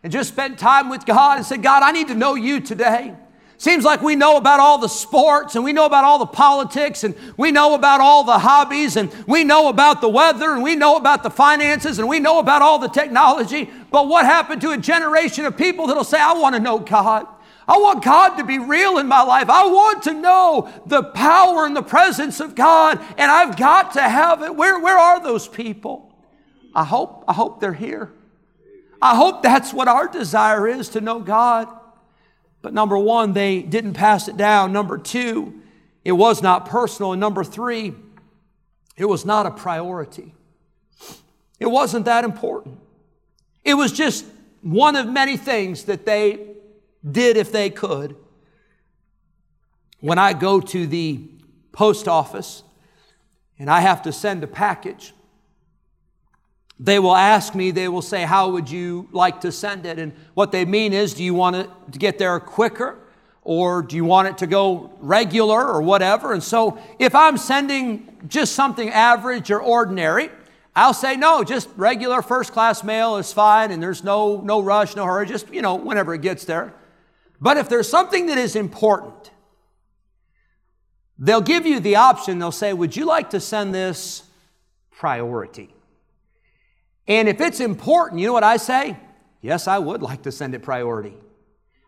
and 0.01 0.13
just 0.13 0.29
spent 0.29 0.57
time 0.57 0.89
with 0.89 1.05
God 1.05 1.37
and 1.37 1.45
said, 1.45 1.61
God, 1.61 1.83
I 1.83 1.91
need 1.91 2.07
to 2.07 2.15
know 2.15 2.35
you 2.35 2.61
today. 2.61 3.15
Seems 3.59 3.83
like 3.83 4.01
we 4.01 4.15
know 4.15 4.37
about 4.37 4.61
all 4.61 4.77
the 4.77 4.87
sports 4.87 5.55
and 5.55 5.65
we 5.65 5.73
know 5.73 5.85
about 5.85 6.05
all 6.05 6.17
the 6.17 6.25
politics 6.25 7.03
and 7.03 7.13
we 7.35 7.51
know 7.51 7.73
about 7.73 7.99
all 7.99 8.23
the 8.23 8.39
hobbies 8.39 8.95
and 8.95 9.13
we 9.27 9.43
know 9.43 9.67
about 9.67 9.99
the 9.99 10.07
weather 10.07 10.53
and 10.53 10.63
we 10.63 10.77
know 10.77 10.95
about 10.95 11.23
the 11.23 11.29
finances 11.29 11.99
and 11.99 12.07
we 12.07 12.21
know 12.21 12.39
about 12.39 12.61
all 12.61 12.79
the 12.79 12.87
technology. 12.87 13.69
But 13.91 14.07
what 14.07 14.23
happened 14.23 14.61
to 14.61 14.71
a 14.71 14.77
generation 14.77 15.43
of 15.43 15.57
people 15.57 15.87
that'll 15.87 16.05
say, 16.05 16.21
I 16.21 16.31
want 16.35 16.55
to 16.55 16.61
know 16.61 16.79
God? 16.79 17.27
I 17.67 17.77
want 17.79 18.01
God 18.01 18.37
to 18.37 18.45
be 18.45 18.59
real 18.59 18.97
in 18.97 19.07
my 19.07 19.23
life. 19.23 19.49
I 19.49 19.67
want 19.67 20.03
to 20.03 20.13
know 20.13 20.71
the 20.85 21.03
power 21.03 21.65
and 21.65 21.75
the 21.75 21.83
presence 21.83 22.39
of 22.39 22.55
God, 22.55 22.97
and 23.17 23.29
I've 23.29 23.57
got 23.57 23.91
to 23.93 24.01
have 24.01 24.41
it. 24.41 24.55
Where, 24.55 24.79
where 24.79 24.97
are 24.97 25.21
those 25.21 25.49
people? 25.49 26.15
I 26.73 26.85
hope, 26.85 27.25
I 27.27 27.33
hope 27.33 27.59
they're 27.59 27.73
here. 27.73 28.13
I 29.01 29.17
hope 29.17 29.43
that's 29.43 29.73
what 29.73 29.89
our 29.89 30.07
desire 30.07 30.65
is 30.65 30.87
to 30.89 31.01
know 31.01 31.19
God. 31.19 31.67
But 32.61 32.73
number 32.73 32.97
one, 32.97 33.33
they 33.33 33.61
didn't 33.61 33.93
pass 33.93 34.27
it 34.27 34.37
down. 34.37 34.73
Number 34.73 34.97
two, 34.97 35.61
it 36.03 36.11
was 36.11 36.41
not 36.41 36.65
personal. 36.65 37.13
And 37.13 37.19
number 37.19 37.43
three, 37.43 37.93
it 38.97 39.05
was 39.05 39.25
not 39.25 39.45
a 39.45 39.51
priority. 39.51 40.33
It 41.59 41.67
wasn't 41.67 42.05
that 42.05 42.23
important. 42.23 42.79
It 43.63 43.73
was 43.73 43.91
just 43.91 44.25
one 44.61 44.95
of 44.95 45.07
many 45.07 45.37
things 45.37 45.85
that 45.85 46.05
they 46.05 46.55
did 47.09 47.37
if 47.37 47.51
they 47.51 47.69
could. 47.69 48.15
When 50.01 50.17
I 50.17 50.33
go 50.33 50.59
to 50.59 50.87
the 50.87 51.21
post 51.71 52.07
office 52.07 52.63
and 53.57 53.69
I 53.69 53.81
have 53.81 54.01
to 54.03 54.11
send 54.11 54.43
a 54.43 54.47
package, 54.47 55.13
they 56.79 56.97
will 56.97 57.15
ask 57.15 57.53
me, 57.53 57.71
they 57.71 57.89
will 57.89 58.01
say, 58.01 58.23
How 58.23 58.49
would 58.51 58.69
you 58.69 59.09
like 59.11 59.41
to 59.41 59.51
send 59.51 59.85
it? 59.85 59.99
And 59.99 60.13
what 60.33 60.51
they 60.51 60.65
mean 60.65 60.93
is, 60.93 61.13
Do 61.13 61.23
you 61.23 61.33
want 61.33 61.57
it 61.57 61.69
to 61.91 61.99
get 61.99 62.17
there 62.17 62.39
quicker? 62.39 62.97
Or 63.41 63.81
do 63.81 63.95
you 63.95 64.05
want 64.05 64.27
it 64.27 64.37
to 64.39 64.47
go 64.47 64.93
regular 64.99 65.65
or 65.65 65.81
whatever? 65.81 66.33
And 66.33 66.43
so 66.43 66.77
if 66.99 67.15
I'm 67.15 67.35
sending 67.35 68.15
just 68.27 68.53
something 68.53 68.89
average 68.89 69.49
or 69.49 69.59
ordinary, 69.59 70.29
I'll 70.75 70.93
say, 70.93 71.15
no, 71.15 71.43
just 71.43 71.67
regular 71.75 72.21
first 72.21 72.53
class 72.53 72.83
mail 72.83 73.17
is 73.17 73.33
fine 73.33 73.71
and 73.71 73.81
there's 73.81 74.03
no, 74.03 74.39
no 74.41 74.61
rush, 74.61 74.95
no 74.95 75.05
hurry, 75.05 75.25
just, 75.25 75.51
you 75.51 75.61
know, 75.61 75.75
whenever 75.75 76.13
it 76.13 76.21
gets 76.21 76.45
there. 76.45 76.73
But 77.41 77.57
if 77.57 77.69
there's 77.69 77.89
something 77.89 78.27
that 78.27 78.37
is 78.37 78.55
important, 78.55 79.31
they'll 81.17 81.41
give 81.41 81.65
you 81.65 81.79
the 81.79 81.95
option. 81.95 82.37
They'll 82.37 82.51
say, 82.51 82.73
would 82.73 82.95
you 82.95 83.05
like 83.05 83.31
to 83.31 83.39
send 83.39 83.73
this 83.73 84.23
priority? 84.91 85.73
And 87.09 87.27
if 87.27 87.41
it's 87.41 87.59
important, 87.59 88.21
you 88.21 88.27
know 88.27 88.33
what 88.33 88.43
I 88.43 88.57
say? 88.57 88.95
Yes, 89.41 89.67
I 89.67 89.79
would 89.79 90.01
like 90.03 90.21
to 90.21 90.31
send 90.31 90.53
it 90.53 90.61
priority. 90.61 91.15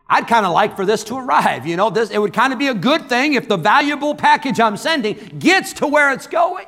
I'd 0.08 0.26
kind 0.26 0.44
of 0.44 0.52
like 0.52 0.76
for 0.76 0.84
this 0.84 1.04
to 1.04 1.16
arrive. 1.16 1.66
You 1.66 1.76
know, 1.76 1.88
this, 1.88 2.10
it 2.10 2.18
would 2.18 2.32
kind 2.34 2.52
of 2.52 2.58
be 2.58 2.66
a 2.66 2.74
good 2.74 3.08
thing 3.08 3.34
if 3.34 3.48
the 3.48 3.56
valuable 3.56 4.14
package 4.14 4.58
I'm 4.58 4.76
sending 4.76 5.14
gets 5.38 5.72
to 5.74 5.86
where 5.86 6.12
it's 6.12 6.26
going. 6.26 6.66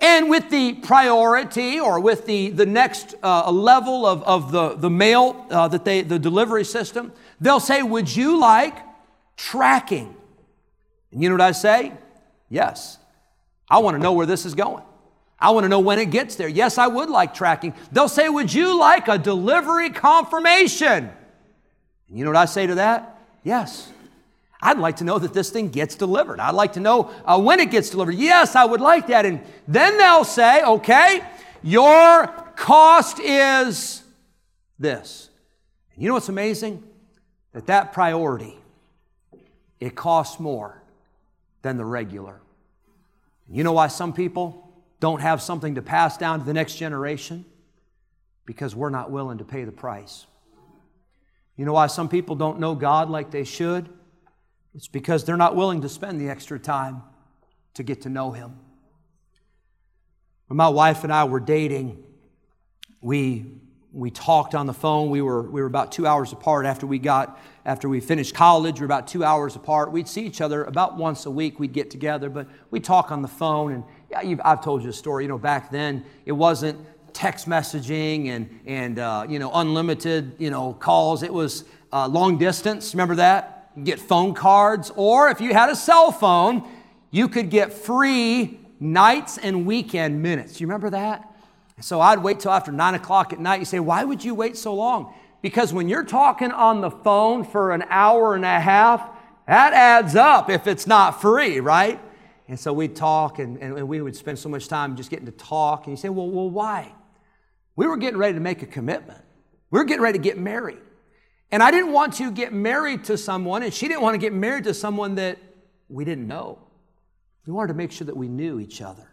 And 0.00 0.28
with 0.28 0.50
the 0.50 0.74
priority 0.74 1.78
or 1.78 2.00
with 2.00 2.26
the, 2.26 2.50
the 2.50 2.66
next 2.66 3.14
uh, 3.22 3.50
level 3.50 4.06
of, 4.06 4.22
of 4.24 4.50
the, 4.50 4.74
the 4.74 4.90
mail 4.90 5.46
uh, 5.50 5.68
that 5.68 5.84
they, 5.84 6.02
the 6.02 6.18
delivery 6.18 6.64
system, 6.64 7.12
they'll 7.40 7.60
say, 7.60 7.82
Would 7.82 8.14
you 8.14 8.40
like 8.40 8.76
tracking? 9.36 10.16
And 11.12 11.22
you 11.22 11.28
know 11.28 11.34
what 11.34 11.42
I 11.42 11.52
say? 11.52 11.92
Yes. 12.48 12.98
I 13.68 13.78
want 13.78 13.94
to 13.96 14.02
know 14.02 14.12
where 14.12 14.26
this 14.26 14.46
is 14.46 14.54
going. 14.54 14.82
I 15.44 15.50
want 15.50 15.64
to 15.64 15.68
know 15.68 15.80
when 15.80 15.98
it 15.98 16.10
gets 16.10 16.36
there. 16.36 16.48
Yes, 16.48 16.78
I 16.78 16.86
would 16.86 17.10
like 17.10 17.34
tracking. 17.34 17.74
They'll 17.92 18.08
say, 18.08 18.30
Would 18.30 18.54
you 18.54 18.80
like 18.80 19.08
a 19.08 19.18
delivery 19.18 19.90
confirmation? 19.90 21.10
And 22.08 22.18
you 22.18 22.24
know 22.24 22.30
what 22.30 22.38
I 22.38 22.46
say 22.46 22.66
to 22.66 22.76
that? 22.76 23.18
Yes. 23.42 23.92
I'd 24.62 24.78
like 24.78 24.96
to 24.96 25.04
know 25.04 25.18
that 25.18 25.34
this 25.34 25.50
thing 25.50 25.68
gets 25.68 25.96
delivered. 25.96 26.40
I'd 26.40 26.54
like 26.54 26.72
to 26.72 26.80
know 26.80 27.10
uh, 27.26 27.38
when 27.38 27.60
it 27.60 27.70
gets 27.70 27.90
delivered. 27.90 28.14
Yes, 28.14 28.56
I 28.56 28.64
would 28.64 28.80
like 28.80 29.08
that. 29.08 29.26
And 29.26 29.42
then 29.68 29.98
they'll 29.98 30.24
say, 30.24 30.62
Okay, 30.62 31.22
your 31.62 32.28
cost 32.56 33.20
is 33.20 34.02
this. 34.78 35.28
And 35.92 36.02
you 36.02 36.08
know 36.08 36.14
what's 36.14 36.30
amazing? 36.30 36.82
That 37.52 37.66
that 37.66 37.92
priority, 37.92 38.56
it 39.78 39.94
costs 39.94 40.40
more 40.40 40.82
than 41.60 41.76
the 41.76 41.84
regular. 41.84 42.40
You 43.46 43.62
know 43.62 43.72
why 43.72 43.88
some 43.88 44.14
people 44.14 44.63
don't 45.04 45.20
have 45.20 45.42
something 45.42 45.74
to 45.74 45.82
pass 45.82 46.16
down 46.16 46.38
to 46.38 46.46
the 46.46 46.54
next 46.54 46.76
generation? 46.76 47.44
Because 48.46 48.74
we're 48.74 48.88
not 48.88 49.10
willing 49.10 49.36
to 49.36 49.44
pay 49.44 49.64
the 49.64 49.70
price. 49.70 50.24
You 51.56 51.66
know 51.66 51.74
why 51.74 51.88
some 51.88 52.08
people 52.08 52.36
don't 52.36 52.58
know 52.58 52.74
God 52.74 53.10
like 53.10 53.30
they 53.30 53.44
should? 53.44 53.86
It's 54.74 54.88
because 54.88 55.26
they're 55.26 55.36
not 55.36 55.56
willing 55.56 55.82
to 55.82 55.90
spend 55.90 56.22
the 56.22 56.30
extra 56.30 56.58
time 56.58 57.02
to 57.74 57.82
get 57.82 58.00
to 58.02 58.08
know 58.08 58.30
Him. 58.30 58.58
When 60.46 60.56
my 60.56 60.70
wife 60.70 61.04
and 61.04 61.12
I 61.12 61.24
were 61.24 61.38
dating, 61.38 62.02
we, 63.02 63.44
we 63.92 64.10
talked 64.10 64.54
on 64.54 64.64
the 64.64 64.72
phone. 64.72 65.10
We 65.10 65.20
were, 65.20 65.42
we 65.42 65.60
were 65.60 65.66
about 65.66 65.92
two 65.92 66.06
hours 66.06 66.32
apart 66.32 66.64
after 66.64 66.86
we 66.86 66.98
got 66.98 67.38
after 67.66 67.90
we 67.90 68.00
finished 68.00 68.34
college. 68.34 68.76
We 68.76 68.80
were 68.80 68.92
about 68.92 69.06
two 69.06 69.22
hours 69.22 69.54
apart. 69.54 69.92
We'd 69.92 70.08
see 70.08 70.24
each 70.24 70.40
other 70.40 70.64
about 70.64 70.96
once 70.96 71.26
a 71.26 71.30
week. 71.30 71.60
We'd 71.60 71.74
get 71.74 71.90
together, 71.90 72.30
but 72.30 72.48
we'd 72.70 72.84
talk 72.84 73.12
on 73.12 73.20
the 73.20 73.28
phone. 73.28 73.72
And 73.72 73.84
I've 74.14 74.62
told 74.62 74.82
you 74.82 74.90
a 74.90 74.92
story. 74.92 75.24
You 75.24 75.28
know, 75.28 75.38
back 75.38 75.70
then 75.70 76.04
it 76.26 76.32
wasn't 76.32 76.78
text 77.12 77.48
messaging 77.48 78.28
and 78.28 78.60
and 78.66 78.98
uh, 78.98 79.26
you 79.28 79.38
know 79.38 79.50
unlimited 79.54 80.36
you 80.38 80.50
know 80.50 80.72
calls. 80.74 81.22
It 81.22 81.32
was 81.32 81.64
uh, 81.92 82.08
long 82.08 82.38
distance. 82.38 82.94
Remember 82.94 83.16
that? 83.16 83.70
You 83.76 83.84
get 83.84 84.00
phone 84.00 84.34
cards, 84.34 84.92
or 84.94 85.28
if 85.28 85.40
you 85.40 85.52
had 85.52 85.70
a 85.70 85.76
cell 85.76 86.12
phone, 86.12 86.68
you 87.10 87.28
could 87.28 87.50
get 87.50 87.72
free 87.72 88.60
nights 88.80 89.38
and 89.38 89.66
weekend 89.66 90.22
minutes. 90.22 90.60
You 90.60 90.66
remember 90.66 90.90
that? 90.90 91.30
So 91.80 92.00
I'd 92.00 92.22
wait 92.22 92.40
till 92.40 92.52
after 92.52 92.70
nine 92.70 92.94
o'clock 92.94 93.32
at 93.32 93.40
night. 93.40 93.58
You 93.58 93.64
say, 93.64 93.80
why 93.80 94.04
would 94.04 94.24
you 94.24 94.34
wait 94.34 94.56
so 94.56 94.74
long? 94.74 95.12
Because 95.42 95.72
when 95.72 95.88
you're 95.88 96.04
talking 96.04 96.52
on 96.52 96.80
the 96.80 96.90
phone 96.90 97.44
for 97.44 97.72
an 97.72 97.84
hour 97.90 98.34
and 98.34 98.44
a 98.44 98.60
half, 98.60 99.08
that 99.46 99.72
adds 99.72 100.14
up 100.14 100.48
if 100.48 100.66
it's 100.66 100.86
not 100.86 101.20
free, 101.20 101.60
right? 101.60 102.00
And 102.46 102.60
so 102.60 102.72
we'd 102.72 102.94
talk 102.94 103.38
and, 103.38 103.56
and 103.58 103.88
we 103.88 104.00
would 104.00 104.14
spend 104.14 104.38
so 104.38 104.48
much 104.48 104.68
time 104.68 104.96
just 104.96 105.10
getting 105.10 105.26
to 105.26 105.32
talk. 105.32 105.86
And 105.86 105.92
you 105.92 105.96
say, 105.96 106.10
well, 106.10 106.28
well, 106.28 106.50
why? 106.50 106.92
We 107.76 107.86
were 107.86 107.96
getting 107.96 108.18
ready 108.18 108.34
to 108.34 108.40
make 108.40 108.62
a 108.62 108.66
commitment. 108.66 109.22
We 109.70 109.78
were 109.78 109.84
getting 109.84 110.02
ready 110.02 110.18
to 110.18 110.22
get 110.22 110.38
married. 110.38 110.78
And 111.50 111.62
I 111.62 111.70
didn't 111.70 111.92
want 111.92 112.14
to 112.14 112.30
get 112.30 112.52
married 112.52 113.04
to 113.04 113.16
someone, 113.16 113.62
and 113.62 113.72
she 113.72 113.88
didn't 113.88 114.02
want 114.02 114.14
to 114.14 114.18
get 114.18 114.32
married 114.32 114.64
to 114.64 114.74
someone 114.74 115.14
that 115.16 115.38
we 115.88 116.04
didn't 116.04 116.26
know. 116.26 116.58
We 117.46 117.52
wanted 117.52 117.68
to 117.68 117.74
make 117.74 117.92
sure 117.92 118.06
that 118.06 118.16
we 118.16 118.28
knew 118.28 118.60
each 118.60 118.80
other. 118.82 119.08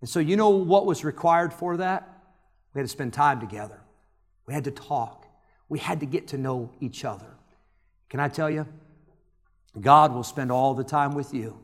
And 0.00 0.08
so, 0.08 0.20
you 0.20 0.36
know 0.36 0.50
what 0.50 0.86
was 0.86 1.04
required 1.04 1.52
for 1.52 1.76
that? 1.78 2.08
We 2.74 2.80
had 2.80 2.84
to 2.84 2.92
spend 2.92 3.12
time 3.12 3.40
together. 3.40 3.80
We 4.46 4.54
had 4.54 4.64
to 4.64 4.70
talk. 4.70 5.26
We 5.68 5.78
had 5.78 6.00
to 6.00 6.06
get 6.06 6.28
to 6.28 6.38
know 6.38 6.70
each 6.80 7.04
other. 7.04 7.36
Can 8.08 8.20
I 8.20 8.28
tell 8.28 8.50
you? 8.50 8.66
God 9.80 10.12
will 10.12 10.24
spend 10.24 10.50
all 10.50 10.74
the 10.74 10.84
time 10.84 11.14
with 11.14 11.32
you 11.32 11.58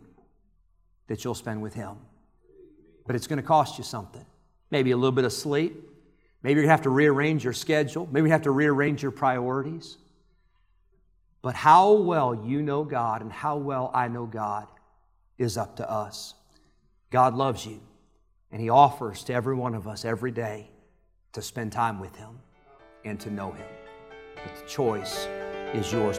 that 1.08 1.24
you'll 1.24 1.34
spend 1.34 1.62
with 1.62 1.74
Him. 1.74 1.96
But 3.06 3.16
it's 3.16 3.26
going 3.26 3.40
to 3.40 3.46
cost 3.46 3.78
you 3.78 3.84
something. 3.84 4.24
Maybe 4.70 4.90
a 4.90 4.96
little 4.96 5.12
bit 5.12 5.24
of 5.24 5.32
sleep. 5.32 5.74
Maybe 6.42 6.60
you 6.60 6.68
have 6.68 6.82
to 6.82 6.90
rearrange 6.90 7.44
your 7.44 7.52
schedule. 7.52 8.08
Maybe 8.10 8.28
you 8.28 8.32
have 8.32 8.42
to 8.42 8.50
rearrange 8.50 9.02
your 9.02 9.12
priorities. 9.12 9.98
But 11.42 11.54
how 11.54 11.92
well 11.92 12.34
you 12.34 12.62
know 12.62 12.84
God 12.84 13.22
and 13.22 13.32
how 13.32 13.56
well 13.56 13.90
I 13.94 14.08
know 14.08 14.26
God 14.26 14.66
is 15.38 15.56
up 15.56 15.76
to 15.76 15.90
us. 15.90 16.34
God 17.10 17.34
loves 17.34 17.64
you, 17.64 17.80
and 18.50 18.60
He 18.60 18.68
offers 18.68 19.22
to 19.24 19.34
every 19.34 19.54
one 19.54 19.74
of 19.74 19.86
us 19.86 20.04
every 20.04 20.32
day 20.32 20.70
to 21.34 21.42
spend 21.42 21.72
time 21.72 22.00
with 22.00 22.16
Him 22.16 22.40
and 23.04 23.20
to 23.20 23.30
know 23.30 23.52
Him. 23.52 23.66
But 24.34 24.56
the 24.56 24.68
choice 24.68 25.26
is 25.72 25.92
yours. 25.92 26.18